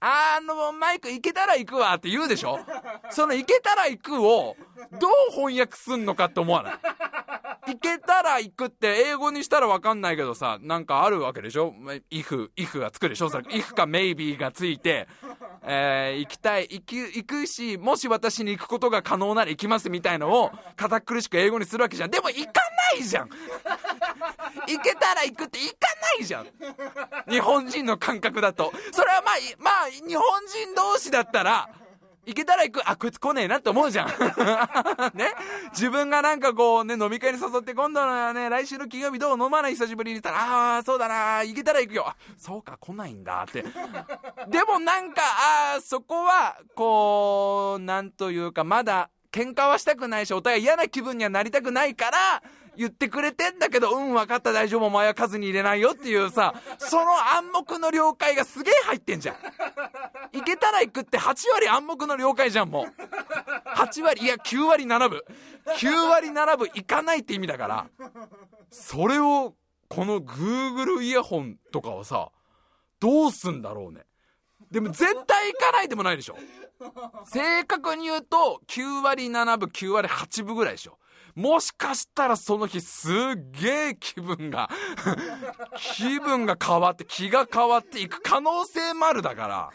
[0.07, 2.59] あのマイク行けたら行くわって言うでしょ？
[3.11, 4.55] その行けたら行くを
[5.01, 6.75] どう翻訳すんのかって思わない？
[7.73, 11.73] 行けたら行くって英語にしたら分かんないけどさなんかあるわけでしょ
[12.11, 13.31] ？if, if がつくでしょ？
[13.31, 15.09] それ if か maybe がついて、
[15.63, 22.11] えー、行きたい行く行くしもし私に行くことが可能なら行きますみたいのを堅苦しく英語にするわけじゃん。
[22.11, 22.53] でも行か
[22.93, 23.29] ないじゃん！
[24.67, 25.77] 行けたら行くって行か
[26.19, 26.47] ないじゃん！
[27.31, 28.73] 日本人の感覚だと。
[28.93, 31.69] それはまあまあ日本人同士だったら
[32.27, 32.89] 行けたら行く。
[32.89, 34.09] あこいつ来ねえなって思うじゃん。
[35.15, 35.35] ね。
[35.73, 39.39] 自分がなんかこうね飲み会に誘って今度のね来週の金曜日どう？
[39.39, 39.73] 飲まない？
[39.73, 40.75] 久しぶりに言ったら。
[40.75, 41.45] ああそうだな。
[41.45, 42.15] 行けたら行くよ。
[42.39, 43.63] そうか来ないんだって。
[44.49, 52.43] でもなんかああそこはこうなんというかまだ喧嘩はしたくないしお互い嫌な気分にはなりたくないから
[52.77, 59.37] 言ってくれてんだけど、うん、分かった、大丈夫、お前は数に入れないよっていうさ、その暗黙の了解がすげえ入ってんじゃん。
[60.33, 62.93] 行けたら行くって8割暗黙の了解じゃん、もう。
[63.77, 65.25] 8割、いや、9割並ぶ。
[65.79, 67.87] 9割並ぶ、行かないって意味だから。
[68.71, 69.55] それを、
[69.89, 72.31] この Google イヤホンとかはさ、
[73.01, 74.05] どうすんだろうね。
[74.71, 76.37] でも絶対行かないでもないでしょ。
[77.27, 80.99] 正確に言うと、9割7分、9割8分ぐらいでしょ。
[81.35, 84.71] もしかしたらその日すっげえ気分が
[85.97, 89.73] 気分が変わって気が変わっていく可能性もあるだから。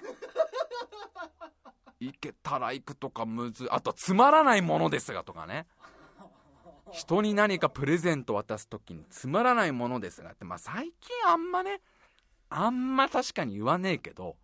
[2.00, 5.68] 行けたら行くとかむずあとつまらないものですがとかね。
[6.92, 11.82] 人に何かプレゼント渡す時につまらないものですがってまあ最近あんまね
[12.50, 14.38] あんま確かに言わねえけど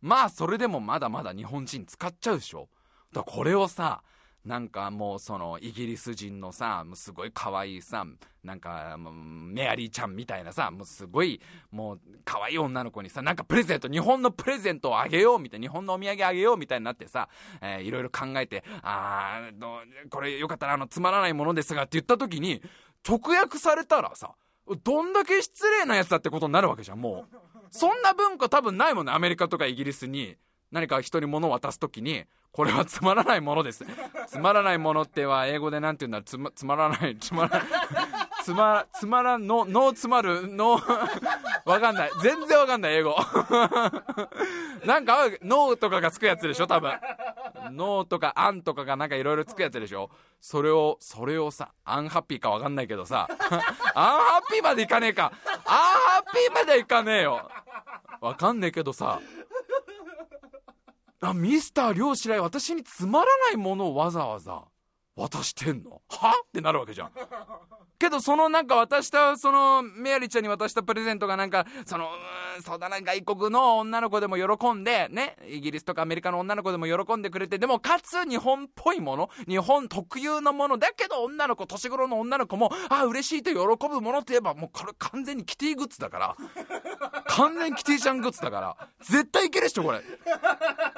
[0.00, 2.68] まあそれでもまだまだ日本人使っちゃうでしょ。
[3.12, 4.02] だからこれをさ
[4.44, 8.04] なんかもうそのイギリス人のさ、もうすごい可愛いさ、
[8.42, 17.28] なんかメアリーちゃんみたいなさ、もうすごいもう可愛い女の子にさ、なんかプレゼント、日本のプレゼントをあげようみたいな、日本のお土産あげようみたいになってさ、
[17.60, 22.60] えー、いろいろ考えて、あー、これよかったらあのつまらないものですがって言った時に、
[23.08, 24.34] 直訳されたらさ、
[24.82, 27.36] どんだけ失礼なやつだってことになるわけじゃん、もう。
[27.70, 30.36] そんな文化多分ないもんね、アメリカとかイギリスに。
[30.72, 33.84] 何か人に物を渡す時に、これはつまらないものです。
[34.26, 37.62] つまらないものっては英語で何て言うんだつま、つまらない、つまら、
[38.42, 40.80] つま、つまらん、の、のつまる、の、
[41.64, 42.10] わかんない。
[42.20, 43.16] 全然わかんない、英語。
[44.84, 46.92] なんか、ノーとかがつくやつでしょ、多分。
[47.70, 50.10] ノーとかアンとかがなんかいろいろつくやつでしょ。
[50.40, 53.28] それを、それをさ、アンハッピーかわかんないけどさ、
[53.94, 55.32] アンハッピーまでいかねえか。
[55.46, 57.48] アンハッピーまでいかねえよ。
[58.20, 59.20] わかんねえけどさ、
[61.30, 64.71] あ、ミスター漁師来私につまらないものをわざわざ。
[65.16, 66.00] 渡してんの？
[66.08, 66.34] は？
[66.44, 67.10] ってなるわけじゃん。
[67.98, 72.08] けどそのなんか渡したそのメアリちゃんに渡したプレゼントがなんかその
[72.64, 75.36] そうだな外国の女の子でも喜んでね？
[75.48, 79.30] イギリスとかアメリカの女の子でも喜んでくれてでもかつ日本っぽいもの？
[79.46, 86.36] 日本特有のものだけど女の子年頃の女の子もあ嬉しいと喜ぶものといえばもうこれ完全にキティグッズだから。
[87.26, 88.76] 完全キティちゃんグッズだから。
[89.00, 90.00] 絶対いけるっしょこれ。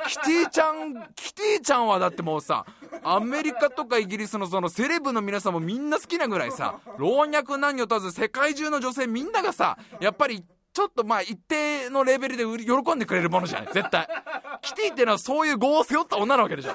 [0.09, 2.65] キティちゃんキティちゃんはだってもうさ
[3.03, 13.73] アメリカとかイギリスのそのセレブの皆さんもみんな好きなぐらいさ老若男女問わず世界中の女性みんながさやっぱりちょっとまあ一定のレベルで喜んでくれるものじゃない。
[13.73, 14.09] 絶対。
[14.61, 16.73] キティっていうのはそういう業を背負った女なわけでしょ。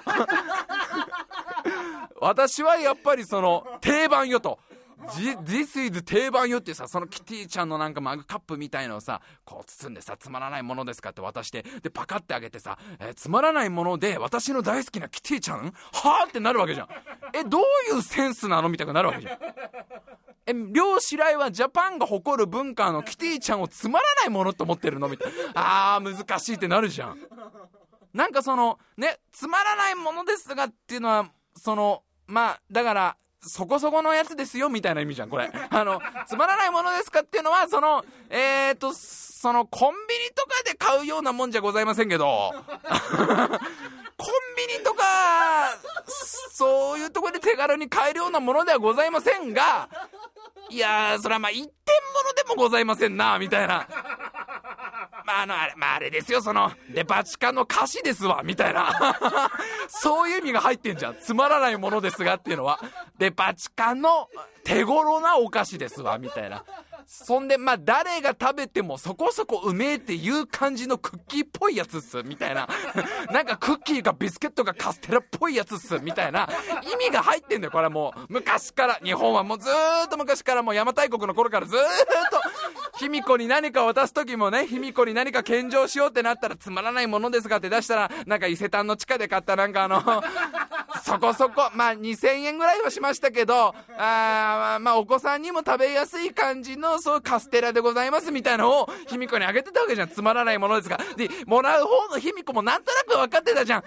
[2.22, 4.60] 私はやっぱりその定番よと。
[5.08, 15.72] This is 定番よってさ、そのキティちゃんのなんかマグカップみたいのをさ、こう包んでさ、つまらないものですかって渡して、で、パカってあげてさ、えー、つまらないもので私の大好きなキティちゃん？
[15.94, 16.88] はあってなるわけじゃん。
[17.34, 17.62] え、どう
[17.96, 19.38] いうセンスなのみたいになるわけじゃん。
[20.46, 25.96] え、漁師来はジャパンが誇る文化のキティちゃんをつまらないものって思ってるのみたいな。
[25.96, 27.18] あー、難しいってなるじゃん。
[28.14, 35.50] なんかその、ね、つまらないものですがっていうのは、その、まあ、だから、そこそこのやつですよみたいな意味じゃん、これ。
[35.70, 42.54] あの、つまらないものですかっていうのは、その、えーと、その、コンビニとかで買うようなもんじゃございませんけど、
[44.18, 45.04] コンビニとか、
[46.52, 49.88] そういうとこで手軽に買えるようなものではございませんが、
[50.70, 51.70] いや、それはまあ一点
[52.14, 53.88] 物でもございませんな、みたいな。
[55.30, 58.90] まあ、あの、あれ、まあ、あれですよ、その、デパ地下の歌詞ですわ、みたいな。
[59.88, 61.18] そういう意味が入ってんじゃん。
[61.22, 62.80] つまらないものですがっていうのは、
[63.20, 64.28] デパ地下の
[64.64, 66.64] 手頃なお菓子ですわ、みたいな。
[67.12, 72.70] そんで、まあ、誰が食べてもそこそこうめえっていう感じのクッキーっぽいやつっす、みたいな。
[73.34, 76.48] なんかクッキーかビスケットかカステラっぽいやつっす、みたいな
[76.84, 78.26] 意味が入ってんだよ、これはもう。
[78.30, 81.82] 昔から、日本はもうずーっと昔からもう邪馬台国の頃からずーっ
[82.94, 90.04] と、卑弥呼に何か渡す時もね、卑弥呼に何か献上しようってなったらつまらないものですがって出したら、なんか伊勢丹の地下で買ったなんかあの
[91.04, 100.10] そこそこ、まあ2000円ぐらいはしましたけど、あまあお子さんにも食べやすい感じのそうカステラでございますみたいなのを卑弥呼にあげてたわけじゃん。
[100.10, 101.00] つまらないものですが。
[101.16, 103.84] で、もらう方の卑弥呼もなんとなく分かってたじゃん。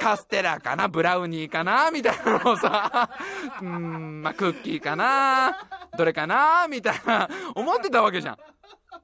[0.00, 0.88] カステラかな？
[0.88, 1.90] ブラウニーかな？
[1.90, 3.10] みたいなのをさ、
[3.60, 5.56] うん、まあクッキーかな？
[5.96, 6.66] どれかな？
[6.68, 8.36] みたいな、思ってたわけじゃん。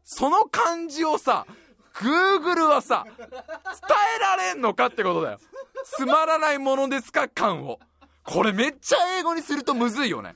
[0.05, 1.47] その感じをさ、
[1.95, 5.39] Google はさ、伝えられんのかってことだよ。
[5.85, 7.29] つまらないものですか？
[7.29, 7.79] 感を。
[8.25, 10.35] これめっちゃ英語にするとむずいよね。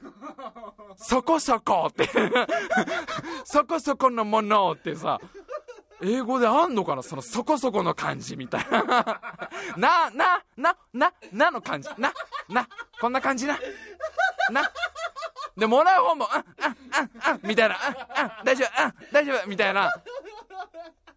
[0.96, 2.08] そこそこって
[3.44, 5.20] そこそこのものってさ、
[6.02, 7.02] 英語であんのかな？
[7.02, 8.82] そのそこそこの感じみたいな。
[9.76, 11.88] な、な、な、な、なの感じ。
[11.98, 12.12] な、
[12.48, 12.68] な、
[13.00, 13.58] こんな感じな。
[14.50, 14.70] な、
[15.56, 19.90] で、もらう方も、あ、あ、あ、あ、みたいな、あ、あ、大丈夫、あ、大丈夫、みたいな。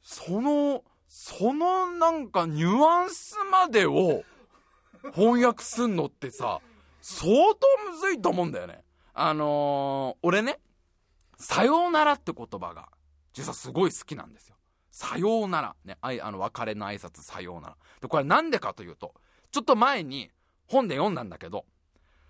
[0.02, 4.24] その、そのなんかニュアンスまでを
[5.14, 6.62] 翻訳すんのってさ、
[7.02, 8.84] 相当むずいと思うんだよね。
[9.22, 10.60] あのー、俺ね、
[11.38, 12.88] さようならって言葉が、
[13.34, 14.56] 実はすごい好きなんですよ。
[14.92, 15.76] さようなら。
[15.84, 17.78] ね、あい、あの、別れの挨拶さようなら。
[18.02, 19.14] で、これなんでかというと、
[19.52, 20.32] ちょっと前に
[20.68, 21.66] 本で読んだんだけど、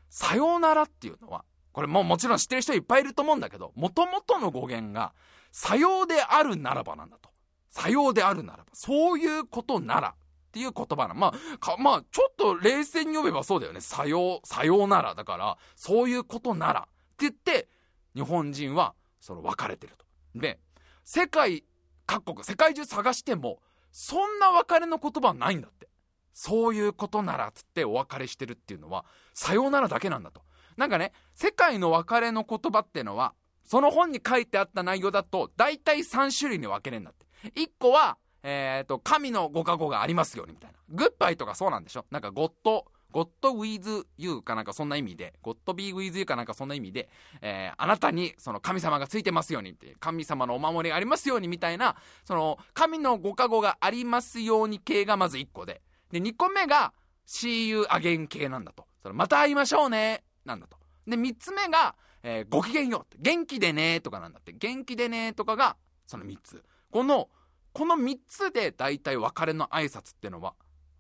[0.09, 5.13] さようならっていうのは、これももちろん知ってる人いっぱいいると思うんだけど、もともとの語源が、
[5.51, 7.29] さようであるならばなんだと。
[7.69, 8.65] さようであるならば。
[8.73, 10.15] そういうことなら。
[10.49, 11.13] っていう言葉な。
[11.13, 13.81] まあ、か、まあ、ちょっと冷静に読めばそうだよね。
[13.81, 15.15] さよう、さようなら。
[15.15, 16.81] だから、そういうことなら。
[16.81, 17.69] って言って、
[18.15, 20.05] 日本人は、その、別れてると。
[20.35, 20.59] で、
[21.05, 21.63] 世界
[22.09, 25.87] 各国、世界中探しても、そんな別れの言葉はないんだって。
[26.33, 30.41] そういうことなら、つってお別れしてるっていうのは、さようならだけなんだと。
[30.75, 37.27] なんかね、世界の別れの言葉っていうのは、その本に書いてあった内容だと、大体3種類に分けれるんだって。
[37.61, 40.77] 1個は、えっ、と、神のご加護がありますようにみたいな。
[40.89, 42.05] グッバイとかそうなんでしょ？
[42.11, 47.09] なんかゴッド、ゴッド with you かなんかそんな意味で、ゴッド be with you かなんかそんな意味で、
[47.41, 56.93] えー、あなたにその神様がついてますようにって、神様のお守りがありますようにみたいな、その神のご加護がありますように系がまず1個で、で、2個目が
[57.27, 58.85] see you again 系なんだと。
[59.01, 60.77] そのまた会いましょうね、なんだと。
[61.07, 66.63] で、3つ目が、えー、ごきげんよう、元気でねとかなんだって、元気でねとかがその3つ。
[66.91, 67.29] この、
[67.73, 70.55] この3つで大体別れの挨拶ってのは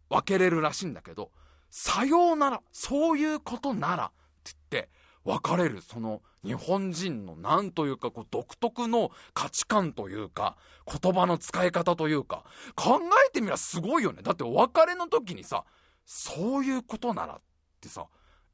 [0.09, 1.31] 分けれるらしいんだけど、
[1.69, 4.07] さようなら、そういうことならっ
[4.43, 4.89] て言って、
[5.25, 12.43] 別れる、その日本人のなんというかこう独特の価値観というか、言葉の使い方というか、
[12.75, 14.21] 考えてみりゃすごいよね。
[14.21, 15.65] だってお別れの時にさ、
[16.05, 17.41] そういうことならっ
[17.81, 18.07] てさ、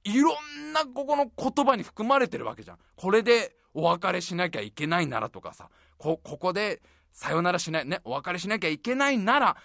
[0.03, 2.77] いろんなここの言葉に含まれてるわけじゃん。
[2.95, 6.81] これでお別れしなきゃいけないならとかさ、こ、ここで
[7.15, 9.57] さよならしない、ね、お別れしなきゃいけないなら、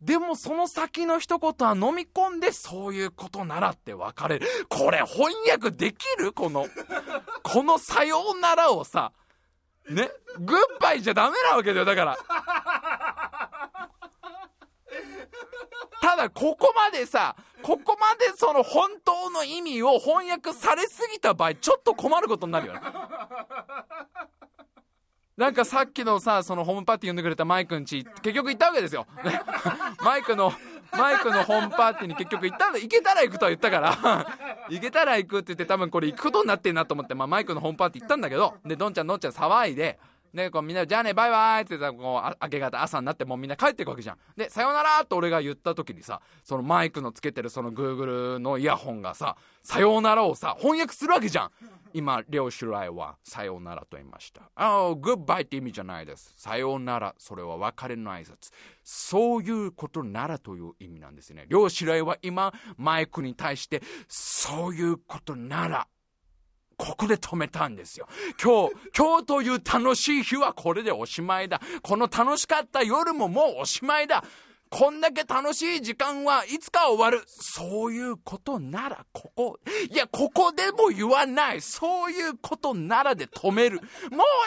[0.00, 4.46] でもその先の一言は飲み込んでそういうことならって別れる。
[4.68, 6.32] これ翻訳できる？
[6.32, 6.68] この、
[7.42, 9.12] このさようならをさ、
[9.90, 12.18] ね、グッバイじゃダメなわけだよ、だから。
[16.00, 22.80] ただ、ここまでさ、ここまでその本当の意味を翻訳されすぎた場合、ちょっと困ることになるよね。
[25.36, 29.06] なんかさっきのさ、そのホームパーティー呼んでくれたマイクんち、結局行ったわけですよ。
[30.04, 30.52] マイクの、
[30.92, 32.78] マイクのホームパーティーに結局行ったんだ。
[32.78, 34.26] 行けたら行くとは言ったから、
[34.68, 39.98] 行けたら行くって言って多分これ行くことになってんなと思って、まあマイクのホームパーティー行ったんだけど、で、どんちゃんのんちゃん騒いで、
[40.34, 44.18] で、こうみんな、じゃあね、バイバイって言ったら、こう、明け方、朝になってもうみんな帰っていくわけじゃん。
[44.36, 51.50] で、さよならと俺が言った時にさ、そのマイクのつけてるその Google のイヤホンがさ、さようならをさ、翻訳するわけじゃん。
[51.94, 54.50] 今、両種類は、さようならと言いました。
[54.54, 56.32] ああ、グッバイって意味じゃないです。
[56.36, 58.50] さようなら、それは別れの挨拶。
[58.82, 61.44] そういうことならという意味なんですね。
[61.48, 65.86] 両種類は今、マイクに対して、そういうことなら、
[66.82, 68.08] ここで止めたんですよ。
[68.42, 71.60] 今日、今日という楽しい日はこれでおしまいだ。
[71.80, 74.24] この楽しかった夜ももうおしまいだ。
[74.68, 77.22] こんだけ楽しい時間はいつか終わる。
[77.28, 79.60] そういうことなら、ここ、
[79.92, 81.60] いや、ここでも言わない。
[81.60, 83.76] そういうことならで止める。
[83.76, 83.88] もう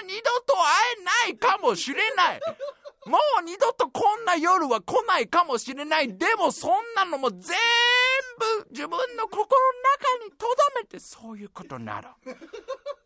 [0.06, 2.42] 二度と会えないかもしれない。
[3.06, 6.18] もう二度とこんな夜は来ないかもしれない。
[6.18, 10.48] でもそんなのも全部自分の心の中に留
[10.82, 12.16] めてそういうことなら。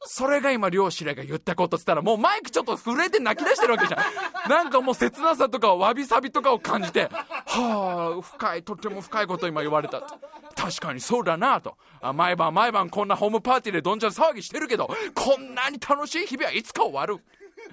[0.05, 4.49] それが今漁師らが言ったことっつったらもうマイクちょっと震えて泣き出してるわけじゃん。
[4.49, 10.01] なんかもう切なさとかわびさびとかを感じて、はあ、深い、とっても深いこと今言われた。
[10.55, 11.77] 確かにそうだなと。
[12.01, 17.19] あ毎晩毎晩こんなホームパーティーでどんちゃん騒ぎしてるけど、こんなに楽しい日々はいつか終わる。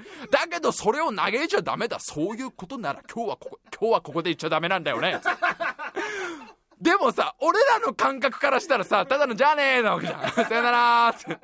[0.30, 1.98] だけどそれを嘆いちゃダメだ。
[2.00, 5.20] そういうことなら今日はここ、今日はここで言っちゃダメなんだよね。
[6.80, 10.30] でもさ、俺らの感覚からしたらさ、ただのじゃあねーなわけじゃん。
[10.44, 11.38] さよならって。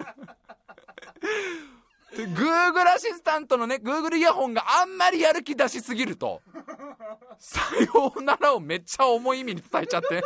[2.15, 6.43] Google アシスタントのね、Google イヤホンがあんまりやる気出しすぎると、
[7.39, 7.63] さ
[7.95, 10.23] ようならをめっちゃ重い意味に伝えちゃって。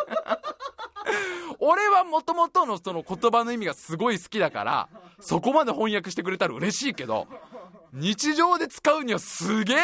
[1.61, 4.89] 俺はもともとのその言葉の意味がすごい好きだから、
[5.21, 7.29] そこまで翻訳してくれたら嬉しいけど、
[7.93, 9.79] 日常で使うにはすげえ、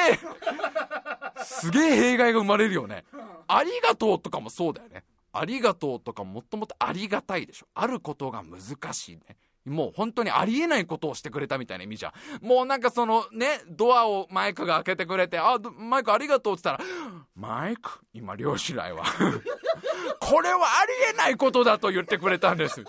[1.44, 3.04] すげえ弊害が生まれるよね。
[3.48, 5.04] ありがとうとかもそうだよね。
[5.32, 7.66] ありがとうとかもっともっとありがたいでしょ。
[7.74, 9.36] あることが難しいね。
[9.64, 12.46] もう本当にありえないことをしてくれたみたいな意味じゃん。
[12.46, 16.90] もうなんかそのね、ドアをマイクが開けてくれて、あ、マイクありがとうって言ったら、
[17.36, 18.00] マイク？
[18.12, 19.04] 今、漁師来は。
[20.20, 22.84] これはありえないことだと言ってくれたんです。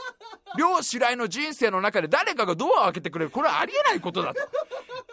[0.57, 3.31] 漁師来の人生の中で誰かがドアを開けてくれる。
[3.31, 4.41] これはありえないことだと。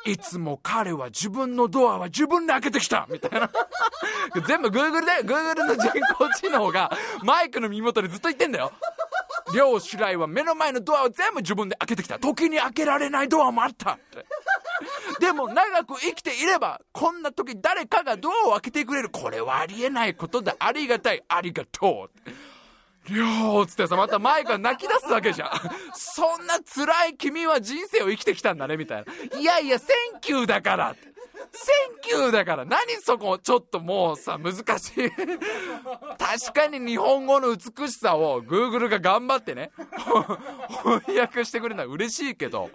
[0.07, 3.51] いつも彼は自分のドアは自分で開けてきたみたいな。
[4.47, 6.91] 全部 Google で、Google の人工知能が
[7.23, 8.73] マイクの耳元でずっと言ってんだよ。
[9.55, 12.19] 漁師来は目の前のドアを全部自分で開けてきた。
[12.19, 14.25] 時に開けられないドアもあったって。
[15.19, 19.11] でも長く生きていれば、こんな時誰かがドアを開けてくれる。
[19.11, 21.23] これはありえないことでありがたい。
[21.29, 22.31] ありがとう。
[23.09, 25.51] りょうつってさ、また前から泣き出すわけじゃん。
[25.95, 29.39] そんな辛い君は人生を生きてきたんだね、みたいな。
[29.39, 30.95] いやいや、センキューだから。
[31.53, 32.65] センキューだから。
[32.65, 35.11] 何そこ、ちょっともうさ、難しい。
[35.11, 39.71] 確かに日本語の美しさを Google が頑張ってね、
[40.85, 42.71] 翻訳してくれるのは嬉しいけど、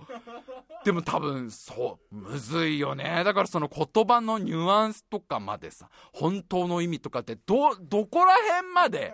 [0.84, 3.24] でも多分、そう、むずいよね。
[3.24, 9.14] だからその言葉のニュアンスとかまでさ、本当の意味とかって、ど、どこら辺まで、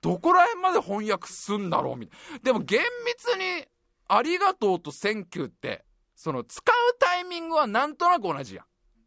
[0.00, 2.38] どこら辺まで翻訳すんだろうみたいな。
[2.38, 3.66] でも厳密に、
[4.08, 5.84] ありがとうと thank you って、
[6.16, 8.64] その使うタイミングはなんとなく同じやん。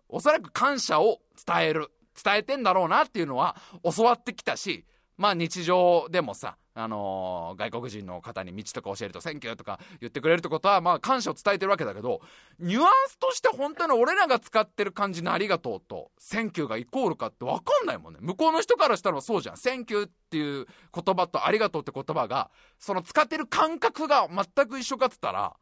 [0.07, 1.91] おそらく感謝を伝える。
[2.23, 3.55] 伝えてんだろうなっていうのは
[3.95, 4.85] 教わってきたし、
[5.17, 12.21] まあ日常でもさ、あのー、外国人の方に道とか教えると「thank you」とか言ってくれるってことはまあ感謝を伝えてるわけだけど
[12.59, 22.49] ニュアンスとして本当に俺らが使ってる感じの「ありがとう」と「thank you」がイコールかって分かんないもんね向こうの人からしたらそうじゃん「thank you」っていう言葉と「ありがとう」って言葉が
[22.79, 25.55] その使ってる感覚が全く一緒かっつったら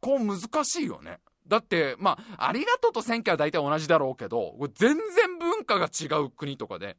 [0.00, 6.96] こう難しいよねだってまあ「ありがとう」と「センキュー」は大体同じだろうけど全然文化が違う国とかで。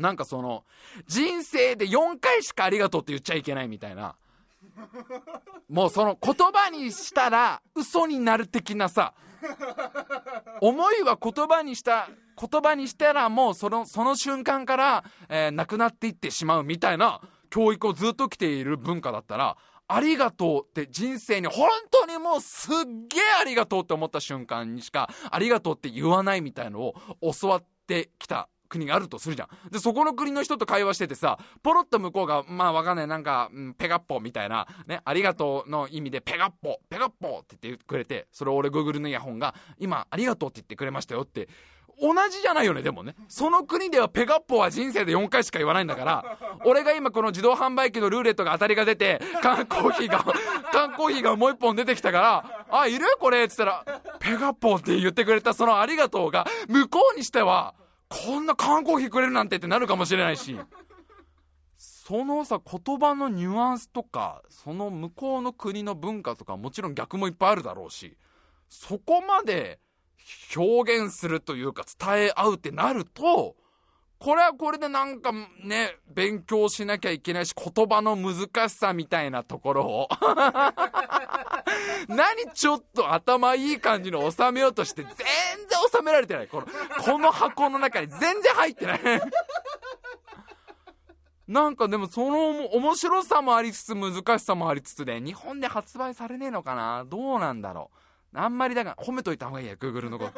[0.00, 0.64] なんかその、
[1.06, 4.16] 人生で4回しかありがとうって言っちゃいけないみたいな。
[5.68, 9.14] もうその言葉にしたら嘘になる的なさ、
[10.60, 17.20] 思いは言葉にした、言葉にしたらもうその、その瞬間から、え、なくなっていってしまうみたいな
[17.50, 19.56] 教育をずっと来ている文化だったら、
[19.92, 22.74] ありがとうって人生に本当にもうすっ
[23.08, 26.94] げえありがとうって思った瞬間にしかありがとうって言わないみたいのを
[27.40, 29.70] 教わってきた国があるとするじゃん。
[29.70, 41.48] で、そこの国の人と会話しててさ、ポロッと向こうが、まあわかんない、なんか、うん、ペガッポみたいな、ね、ありがとうの意味で、ペガッポ、ペガッポって言ってくれて、それを俺 Google のイヤホンが、今、ありがとうって言ってくれましたよって、
[42.00, 43.14] 同じじゃないよね、でもね。
[43.28, 50.24] その国ではペガッポは人生で4回しか言わないんだから、俺が今この自動販売機のルーレットが当たりが出て、缶コーヒーが、
[50.72, 53.84] 缶コーヒーがもう一本出てきたから、あ、いるこれっつったら、
[54.18, 57.74] ペガッポって言ってくれたそのありがとうが、向こうにしては、
[58.10, 60.58] こんな缶コーヒーくれるなんてってなるかもしれないし。
[61.76, 68.16] そのさ言葉のニュアンスとかその向こうの国の文化とかもちろん逆もいっぱいあるだろうし
[68.68, 69.78] そこまで
[70.56, 73.54] 表現するというか伝え合うってなると
[74.20, 75.32] これはこれでなんか
[75.64, 80.08] ね、勉強しなきゃいけないし、言葉の難しさみたいなところを
[82.06, 85.26] 何ちょっと頭いい感じの収めようとして全然
[85.90, 86.48] 収められてない。
[86.48, 86.66] この、
[87.02, 89.00] この箱の中に全然入ってない
[91.48, 97.96] なんかでもその面白さもありつつ難しさもありつつで、日本で発売されねえのかなどうなんだろう。
[98.34, 100.32] あんまりだから褒めといた方がいいや、Google のこと。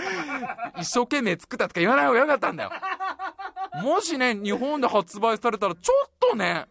[0.80, 2.70] 一生懸命作ったとか言わない方がよかったんだよ。
[3.82, 6.66] もしね、日本で発売されたら、ちょっとね、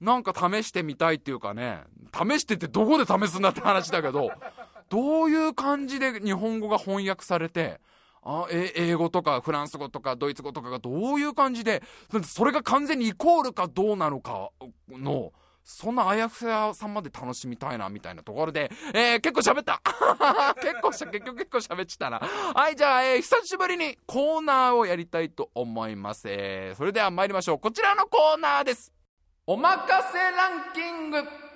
[0.00, 4.30] なんか試してみたいっていうかね、試してってどこで試すんだって話だけど、
[4.88, 7.80] どういう感じで日本語が翻訳されて、
[8.22, 11.82] あえ英語とかフランス語とかドイツ語とかがどういう感じで、
[12.24, 14.50] それが完全にイコールかどうなのか
[14.88, 15.32] の、
[15.70, 19.80] そんなあやふやさんまで楽しみたいな、みたいなところで、えー、結構喋った
[20.60, 22.18] 結構しゃ、結局結構喋ってたな。
[22.18, 26.24] はい、じゃあ、えー、久しぶりにコーナーをやりたいと思います。
[26.26, 27.60] えー、それでは参りましょう。
[27.60, 28.92] こちらのコーナーです。
[29.46, 31.49] おまかせランキング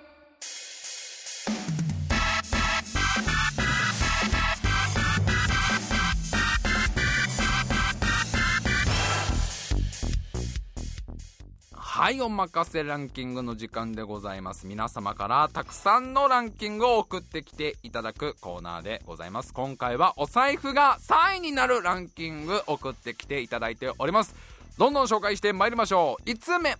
[12.05, 14.67] はい、おまかせランキングの時間でございます。
[14.67, 19.55] 皆様からたくさんのランキングを送ってきていただくコーナーでございます。
[19.55, 24.35] 今回はお財布が3位になるランキング送ってきていただいております。
[24.77, 26.29] どんどん紹介してまいりましょう。
[26.29, 26.77] 5つ目、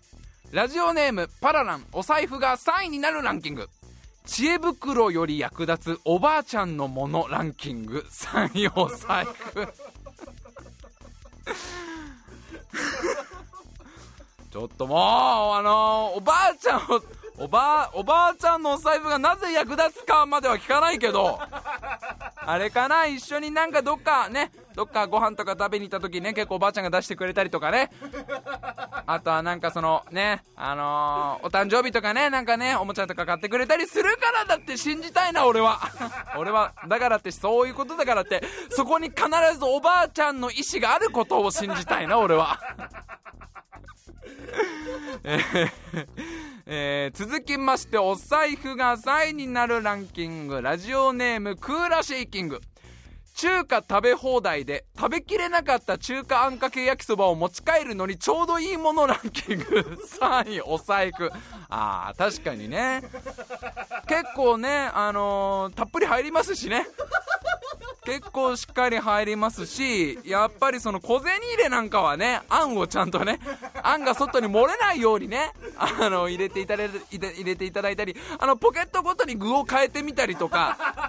[0.53, 3.71] ラジオネームパララン、お財布が3位になるランキング。
[4.27, 9.69] 知恵袋より役立つおばあちゃんのものランキング3位お財布
[14.55, 17.03] ちょっともう、あのー、おばあちゃんを、
[17.39, 21.41] おばあ、おばあちゃんのお財布がなぜ役立つかまでは聞かないけど、
[22.37, 23.05] あれかな？
[23.09, 27.91] 一緒になんかどっかね、どっかご飯とか食べに行った時ね、結構おばあちゃんが出してくれたりとかね。
[29.07, 35.79] あとはなんかそのねあのーお誕生日とかねなんかねおもちゃとか買ってくれたりするからだって信じたいな俺は。
[36.39, 39.25] 俺はだからってそういうことだからってそこに必
[39.59, 42.59] ずおばあちゃんの意思があることを信じたいな俺は。
[45.25, 45.71] えー
[46.67, 50.63] えー続きましてお財布が3位になるランキング。
[50.63, 52.61] ラジオネームクーラシェイキング。
[53.35, 59.65] 中華食べ放題で食べきれなかった中華あんかけ焼きそばを持ち帰るのにちょうどいいものランキング。
[59.65, 61.31] 3位お財布
[61.69, 63.03] あー確かにね。
[64.07, 66.87] 結構ねあのーたっぷり入りますしね。
[68.05, 73.41] 結構しっかり入りますしやっぱりその小銭入れなんかはねあんをちゃんとね
[73.83, 81.04] あんが外に漏れないようにねあの入れていただい入れていただいたりあのポケットごとに具を変えてみたりとか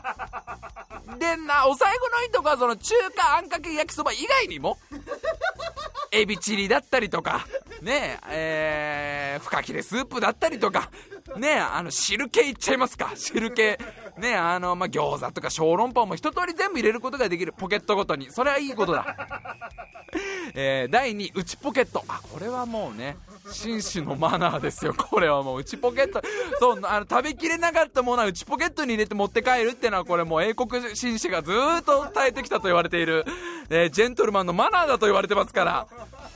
[1.16, 4.78] でなお最後のいいとこはその中華あんかけ焼きそば以外にも
[6.11, 7.45] エビチリだったりとか
[7.82, 10.89] ねええー、フカヒレスープだったりとか
[11.36, 13.11] ねあの汁系いっちゃいますか？
[13.16, 13.78] 汁系
[14.20, 17.53] ねあのまあ餃子とか小籠包も一通り全部入れることができる。
[17.55, 18.32] ポケットごとに。
[18.32, 19.16] それはいいことだ。
[20.53, 22.03] えー、第2内ポケット。
[22.07, 23.18] あこれはもうね
[23.51, 24.93] 紳士のマナーですよ。
[24.93, 26.22] これはもう内ポケット。
[26.59, 33.26] そうあの食べきれなかったものは内ポケットに入れて持って帰るっていうのはこれもう英国紳士がずっと耐えてきたと言われている、
[33.70, 35.88] えージェントルマンのマナーだと言われてますから。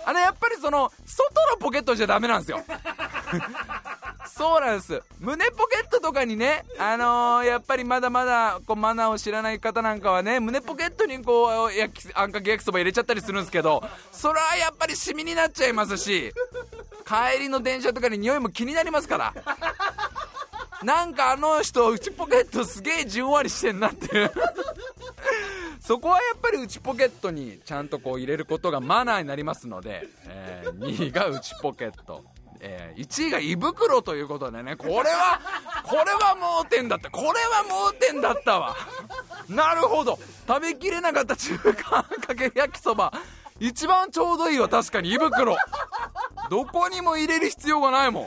[0.05, 2.63] あれやっぱりその外のポケットじゃダメなんですよ。
[4.29, 5.01] そうなんです。
[5.19, 16.31] 胸ポケットとかにねあのーやっぱりまだまだこうマナーを知らない方なんかはね胸ポケットにこう焼きあんかけ焼きそば入れちゃったりするんですけどそれはやっぱりシミになっちゃいますし
[17.05, 19.33] 帰りの電車とかに匂いも気になりますから。
[20.81, 24.31] なんかあの人内ポケットすげえじんわりしてんなっていう。
[25.81, 32.23] そこはやっぱり内ポケットにちゃんとこう入れることがマナーになりますので、え2位が内ポケット、
[32.59, 35.39] え1位が胃袋ということでねこれは
[35.83, 37.09] これは盲点だった。
[37.09, 38.75] これは盲点だったわ。
[39.47, 40.19] なるほど。
[40.47, 43.11] 食べきれなかった中華かけ焼きそば。
[43.59, 44.69] 一番ちょうどいいわ。
[44.69, 45.57] 確かに胃袋。
[46.49, 48.23] どこにも入れる必要がないもん。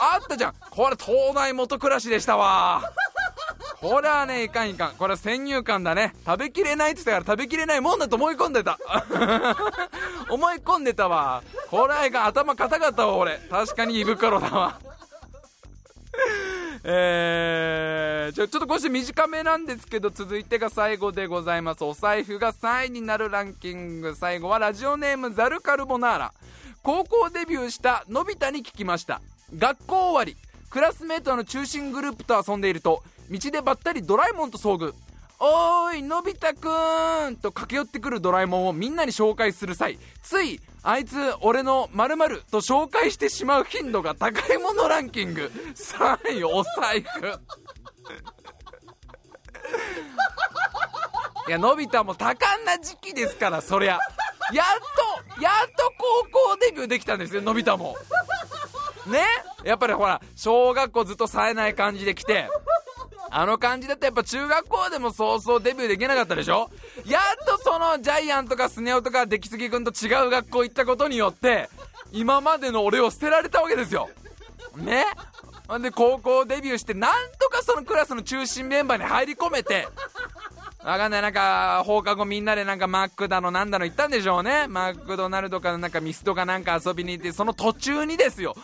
[0.00, 0.54] あったじゃん。
[0.70, 2.90] これ東大元暮らしでしたわ。
[3.80, 4.94] これはねいかんいかん。
[4.94, 6.14] これは先入観だね。
[6.24, 8.78] 食べきれないって言ってたから食べきれないもんだと思い込んでた。
[10.34, 11.42] 思い込んでたわ。
[11.70, 13.38] これはいかん頭硬かったわ俺。
[13.50, 14.80] 確かに胃袋だわ。
[16.86, 21.84] えー、ちょちょっとこうして短めなんですけど続いてが最後でございます。
[21.84, 24.14] お財布が3位になるランキング。
[24.14, 26.34] 最後はラジオネームザルカルボナーラ。
[26.82, 29.22] 高校デビューしたのび太に聞きました。
[29.56, 30.36] 学校終わり。
[30.68, 34.92] クラスメートの中心グループと遊んでいると道でばったりドラえもんと遭遇。
[35.46, 36.70] おーいのび太く
[37.28, 45.52] んと駆け寄ってくるドラえもんをみんなに紹介する際ついあいつ俺の〇〇と紹介してしまう頻度が高いものランキング。
[45.74, 47.26] 3位お財布
[51.46, 53.98] いやのび太も多感な時期ですからそりゃ。
[54.50, 54.66] やっ
[55.36, 57.96] とやっと高校デビューできたんですよのび太も。
[59.06, 59.26] ね？
[59.62, 62.48] やっぱりほら小学校ずっと冴えない感じで来て。
[63.30, 66.70] あの感じだとやっぱ中学校でもそうそうデビューできなかったでしょ？
[67.06, 71.68] やっとそのジャイアンとかスネ夫とか出来すぎ君と違う学校行ったことによって
[72.12, 74.08] 今までの俺を捨てられたわけですよ
[74.76, 75.04] ね？
[75.66, 79.88] ほんで高校デビューしてなんとかそのクラスの中心メンバーに入り込めて
[80.84, 84.66] わかんない、なんか、放課後みんなでなんかマックだのなんだの行ったんでしょうね。
[84.68, 88.54] マクドナルドかなんかミスドかなんか遊びに行って、その途中にですよ。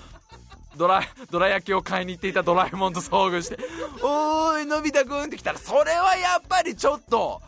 [0.76, 3.58] ドラ、ドラ焼きを買いに行っていたドラえもんと遭遇して、
[4.02, 7.40] おーい、のび太くんって来たら、それはやっぱりちょっと、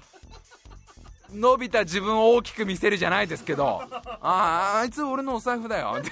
[1.33, 3.83] のび太自分を大きく見せるじゃないですけど、
[4.21, 5.97] ああ、あいつ俺のお財布だよ。
[5.99, 6.11] って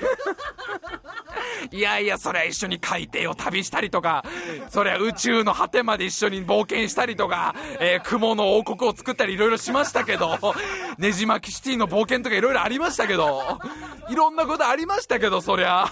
[1.70, 4.24] いやいや、そりゃ一緒に海底を旅したりとか、
[4.68, 10.38] そりゃ宇宙の果てまで一緒に冒険したりとか、えー雲の王国を作ったりいろいろしましたけど、
[10.98, 13.58] ねじ巻きシティの冒険とかいろいろありましたけど、
[14.08, 15.86] いろんなことありましたけど、そりゃ。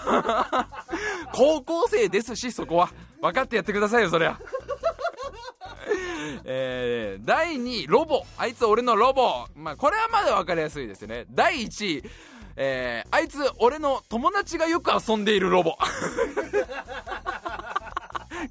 [1.33, 2.91] 高校生ですし、そこは。
[3.21, 4.39] 分かってやってくださいよ、そりゃ。
[6.45, 8.25] えー、第2位、ロボ。
[8.37, 9.47] あいつ俺のロボ。
[9.55, 11.27] まあ、これはまだ分かりやすいですよね。
[11.31, 12.05] 第1位、
[12.61, 15.79] えー、あいつ俺の友達がよく遊んでいるロボ。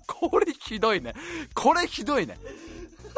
[0.08, 1.14] これひどいね。
[1.54, 2.38] これひどいね。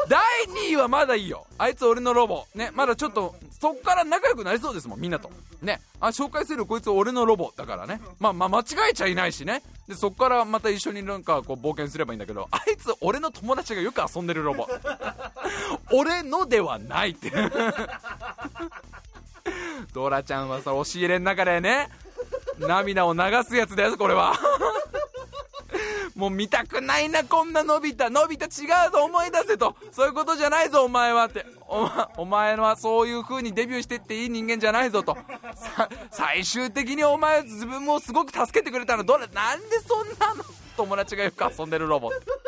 [0.08, 0.20] 第
[0.68, 1.46] 2位はまだいいよ。
[1.58, 2.46] あいつ俺のロボ。
[2.54, 5.30] ね、まだちょっと、そっから仲良くなりそうですもん、みんなと。
[5.62, 5.80] ね。
[6.00, 7.52] あ、紹介するこいつ俺のロボ。
[7.56, 8.00] だからね。
[8.18, 9.62] まあまあ間違えちゃいないしね。
[9.86, 14.66] で、そっからまた一緒になんかこう冒険すればいいんだけど、あいつ俺の友達がよく遊んでるロボ。
[15.92, 17.30] 俺のではないって。
[19.92, 21.88] ドラちゃんはさ、押し入れの中でね、
[22.58, 24.34] 涙を流すやつだよこれは。
[26.14, 28.10] もう見たくないなこんなのび太。
[28.10, 29.74] のび太違うぞ思い出せと。
[29.90, 31.46] そういうことじゃないぞお前はって。
[32.16, 35.16] お前はそういう風にデビューしてっていい人間じゃないぞと。
[36.10, 39.04] 最終的にお前自分もすごく助けてくれたの。
[39.04, 40.44] どれなんでそんなの？
[40.76, 42.10] 友達がよく遊んでるロボ。
[42.10, 42.39] ット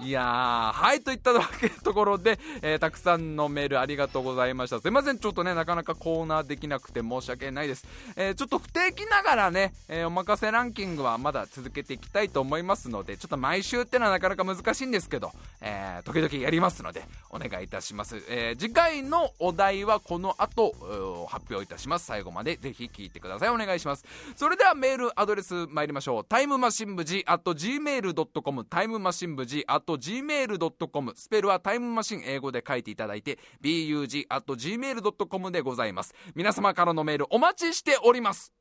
[0.00, 1.32] いやー、はいといった
[1.82, 4.80] ところで、えー、たくさんのメールありがとうございました。
[4.80, 7.84] すいません、ちょっとね、なかなかコーナーできなくて申し訳ないです。
[8.14, 18.22] えー、ちょっと不定期ながらね、えー、お任せランキングはまだ続けていきたいと思いますので、ちょっと毎週ってのはなかなか難しいんですけど、え時々やりますので、お願いいたします。
[18.28, 22.06] え次回のお題はこの後、発表いたします。
[22.06, 23.48] 最後までぜひ聞いてください。
[23.50, 24.04] お願いします。
[24.36, 26.24] それではメールアドレス参りましょう。
[26.24, 36.14] タイムマシン部 G at gmail.com タイムマシン部 G at gmail.com スペルはタイムマシン英語で書いていただいて bug.gmail.com でございます。
[36.34, 38.52] 皆様からのメールお待ちしております。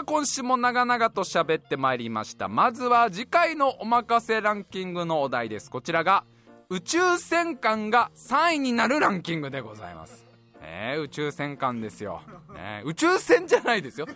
[0.00, 2.48] あ今週も長々と喋ってまいりました。
[2.48, 5.70] まずは次回のおまかせランキングのお題です。
[5.70, 6.24] こちらが
[6.70, 10.24] 宇宙戦艦が3位になるランキングでございます。
[10.62, 12.20] ね宇宙戦艦ですよ、
[12.54, 14.06] ね、宇宙船じゃないですよ。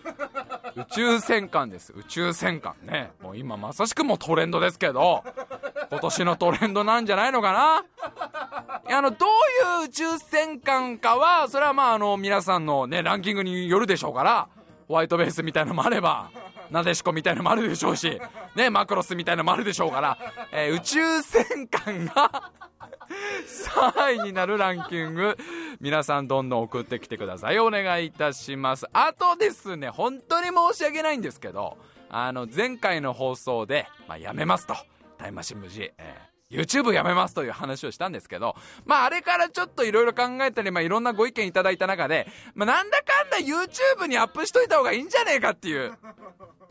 [0.76, 1.93] 宇宙戦艦です。
[1.95, 2.74] 宇宙戦艦。
[2.82, 5.22] ねもう今まさしくもトレンドですけど
[5.91, 7.85] 今年のトレンドなんじゃないのかな？
[8.97, 14.49] あのどういう宇宙戦艦かはそれはまああの皆さんのねランキングによるでしょうから
[14.89, 16.30] ホワイトベースみたいなのもあれば、
[16.70, 18.20] なでしこみたいなのもあるでしょうし、
[18.57, 20.18] ね、マクロスみたいなのもあるでしょうから、
[20.53, 22.53] えー、宇宙戦艦が
[23.47, 25.37] 3位になるランキング、
[25.80, 27.59] 皆さんどんどん送ってきてください。
[27.59, 28.87] お願いいたします。
[28.93, 31.76] あとですね、本当に申し訳ないんですけど、
[32.11, 34.74] あの、前回の放送で、まあ、やめますと。
[35.18, 45.92] タイムマシン無事、えー YouTube やめますという話をしたんですけど、まああれからちょっといろいろ考えたり、まあいろんなご意見いただいた中で、まあなんだかんだ YouTube にアップしといた方がいいんじゃねえかっていう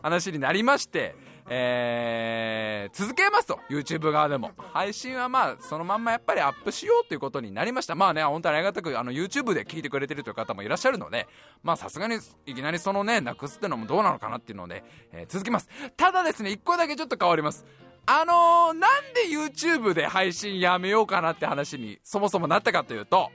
[0.02, 1.16] 話になりまして、
[1.50, 4.52] えー、続けますと、YouTube 側でも。
[4.72, 7.96] 配信はまあ、そのまんまやっぱりアップしようということになりました。
[7.96, 11.28] まあね、本当にありがたく、あの、YouTube で聞いてくれてるという方もいらっしゃるので、
[11.64, 15.70] まあさすがに、いきなりそのね、なくすってのもどうなのかなっていうので、えー、続きます。
[15.98, 17.66] ただですね、一個だけちょっと変わります。
[18.06, 23.32] あのー、なんで YouTube で配信やめようかなって話にそもそもなったかというと、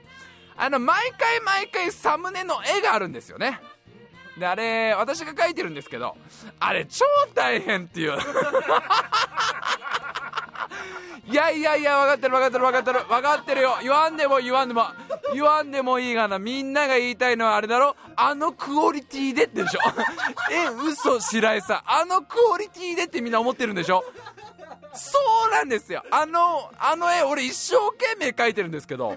[0.55, 3.59] あの、毎回毎回サムネの絵があるんですよね。
[4.37, 6.15] で、あれ、私が描いてるんですけど、
[6.59, 8.17] あれ超大変っていう。
[11.25, 13.77] いやいやいや、分かってる分かってる分かってる分かってるよ。
[13.81, 14.87] 言わんでも言わんでも。
[15.33, 16.39] 言わんでもいいがな。
[16.39, 19.79] みんなが言いたいのはあれだろあのクオリティでってでしょ
[20.51, 21.81] え、嘘白井さん。
[21.85, 24.03] あのクオリティでってみんな思ってるんでしょ
[24.93, 25.17] そ
[25.49, 26.03] うなんですよ。
[26.11, 29.15] あのあの絵俺一生懸命描いてるんですけど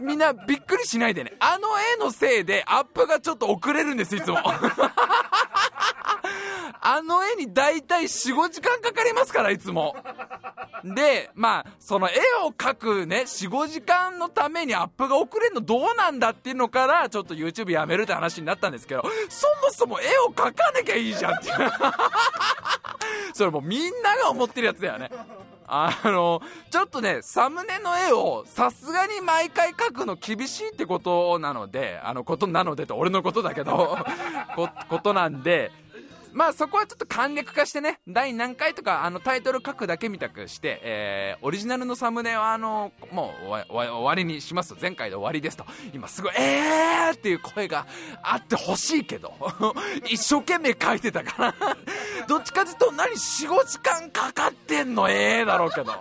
[0.00, 1.34] みんなびっくりしないでね。
[1.40, 4.38] あの絵のせいでアップがちょっと遅れるんですいつも。
[6.80, 9.96] あの絵に大体45時間かかりますからいつも。
[10.84, 12.14] でまあその絵
[12.44, 21.54] を描くね45時間のためにアップが遅れるのどうなんだっていうのからちょっと YouTube やめるって話になったんですけどそもそも絵を描かなきゃいいじゃんっていう。
[23.34, 25.10] それもうみんなが思ってるやつだよね。
[25.70, 33.98] あのちょっとねサムネの絵をさすがに毎回描くの厳しいってことなのであのことなのでと俺のことだけど
[34.88, 35.70] ことなんで
[36.32, 45.64] まあそこはちょっと簡略化してね、第何回とかあのタイトル書くだけみたくして、えー、オリジナルのサムネはあの、もう終わりにします前回で終わりですと。
[45.92, 47.86] 今すごい、えーっていう声が
[48.22, 49.34] あってほしいけど、
[50.08, 51.54] 一生懸命書いてたから。
[52.28, 55.08] どっちかというと何4、5時間かかってんの？
[55.08, 55.92] ええー、だろうけど。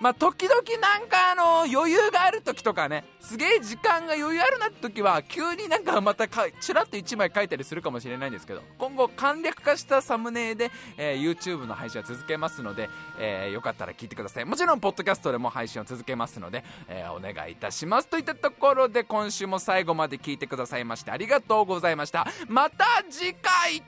[0.00, 3.04] まあ、時々なんかあの余裕がある時とかね。
[3.20, 8.62] すげえ時間が余裕あるなって時は急になんかまたかちらっと1枚書いたりするかもしれないんですけど。
[8.76, 12.88] 今後簡略化したサムネで、えー、YouTube の配信は続けますので、
[13.18, 14.44] えー、よかったら聞いてください。
[14.44, 22.26] もちろんポッドキャストでも配信を続けますので、えー、お願いいたしますといったところで今週も最後まで聞いてくださいましてありがとうございました。
[22.48, 23.82] また次回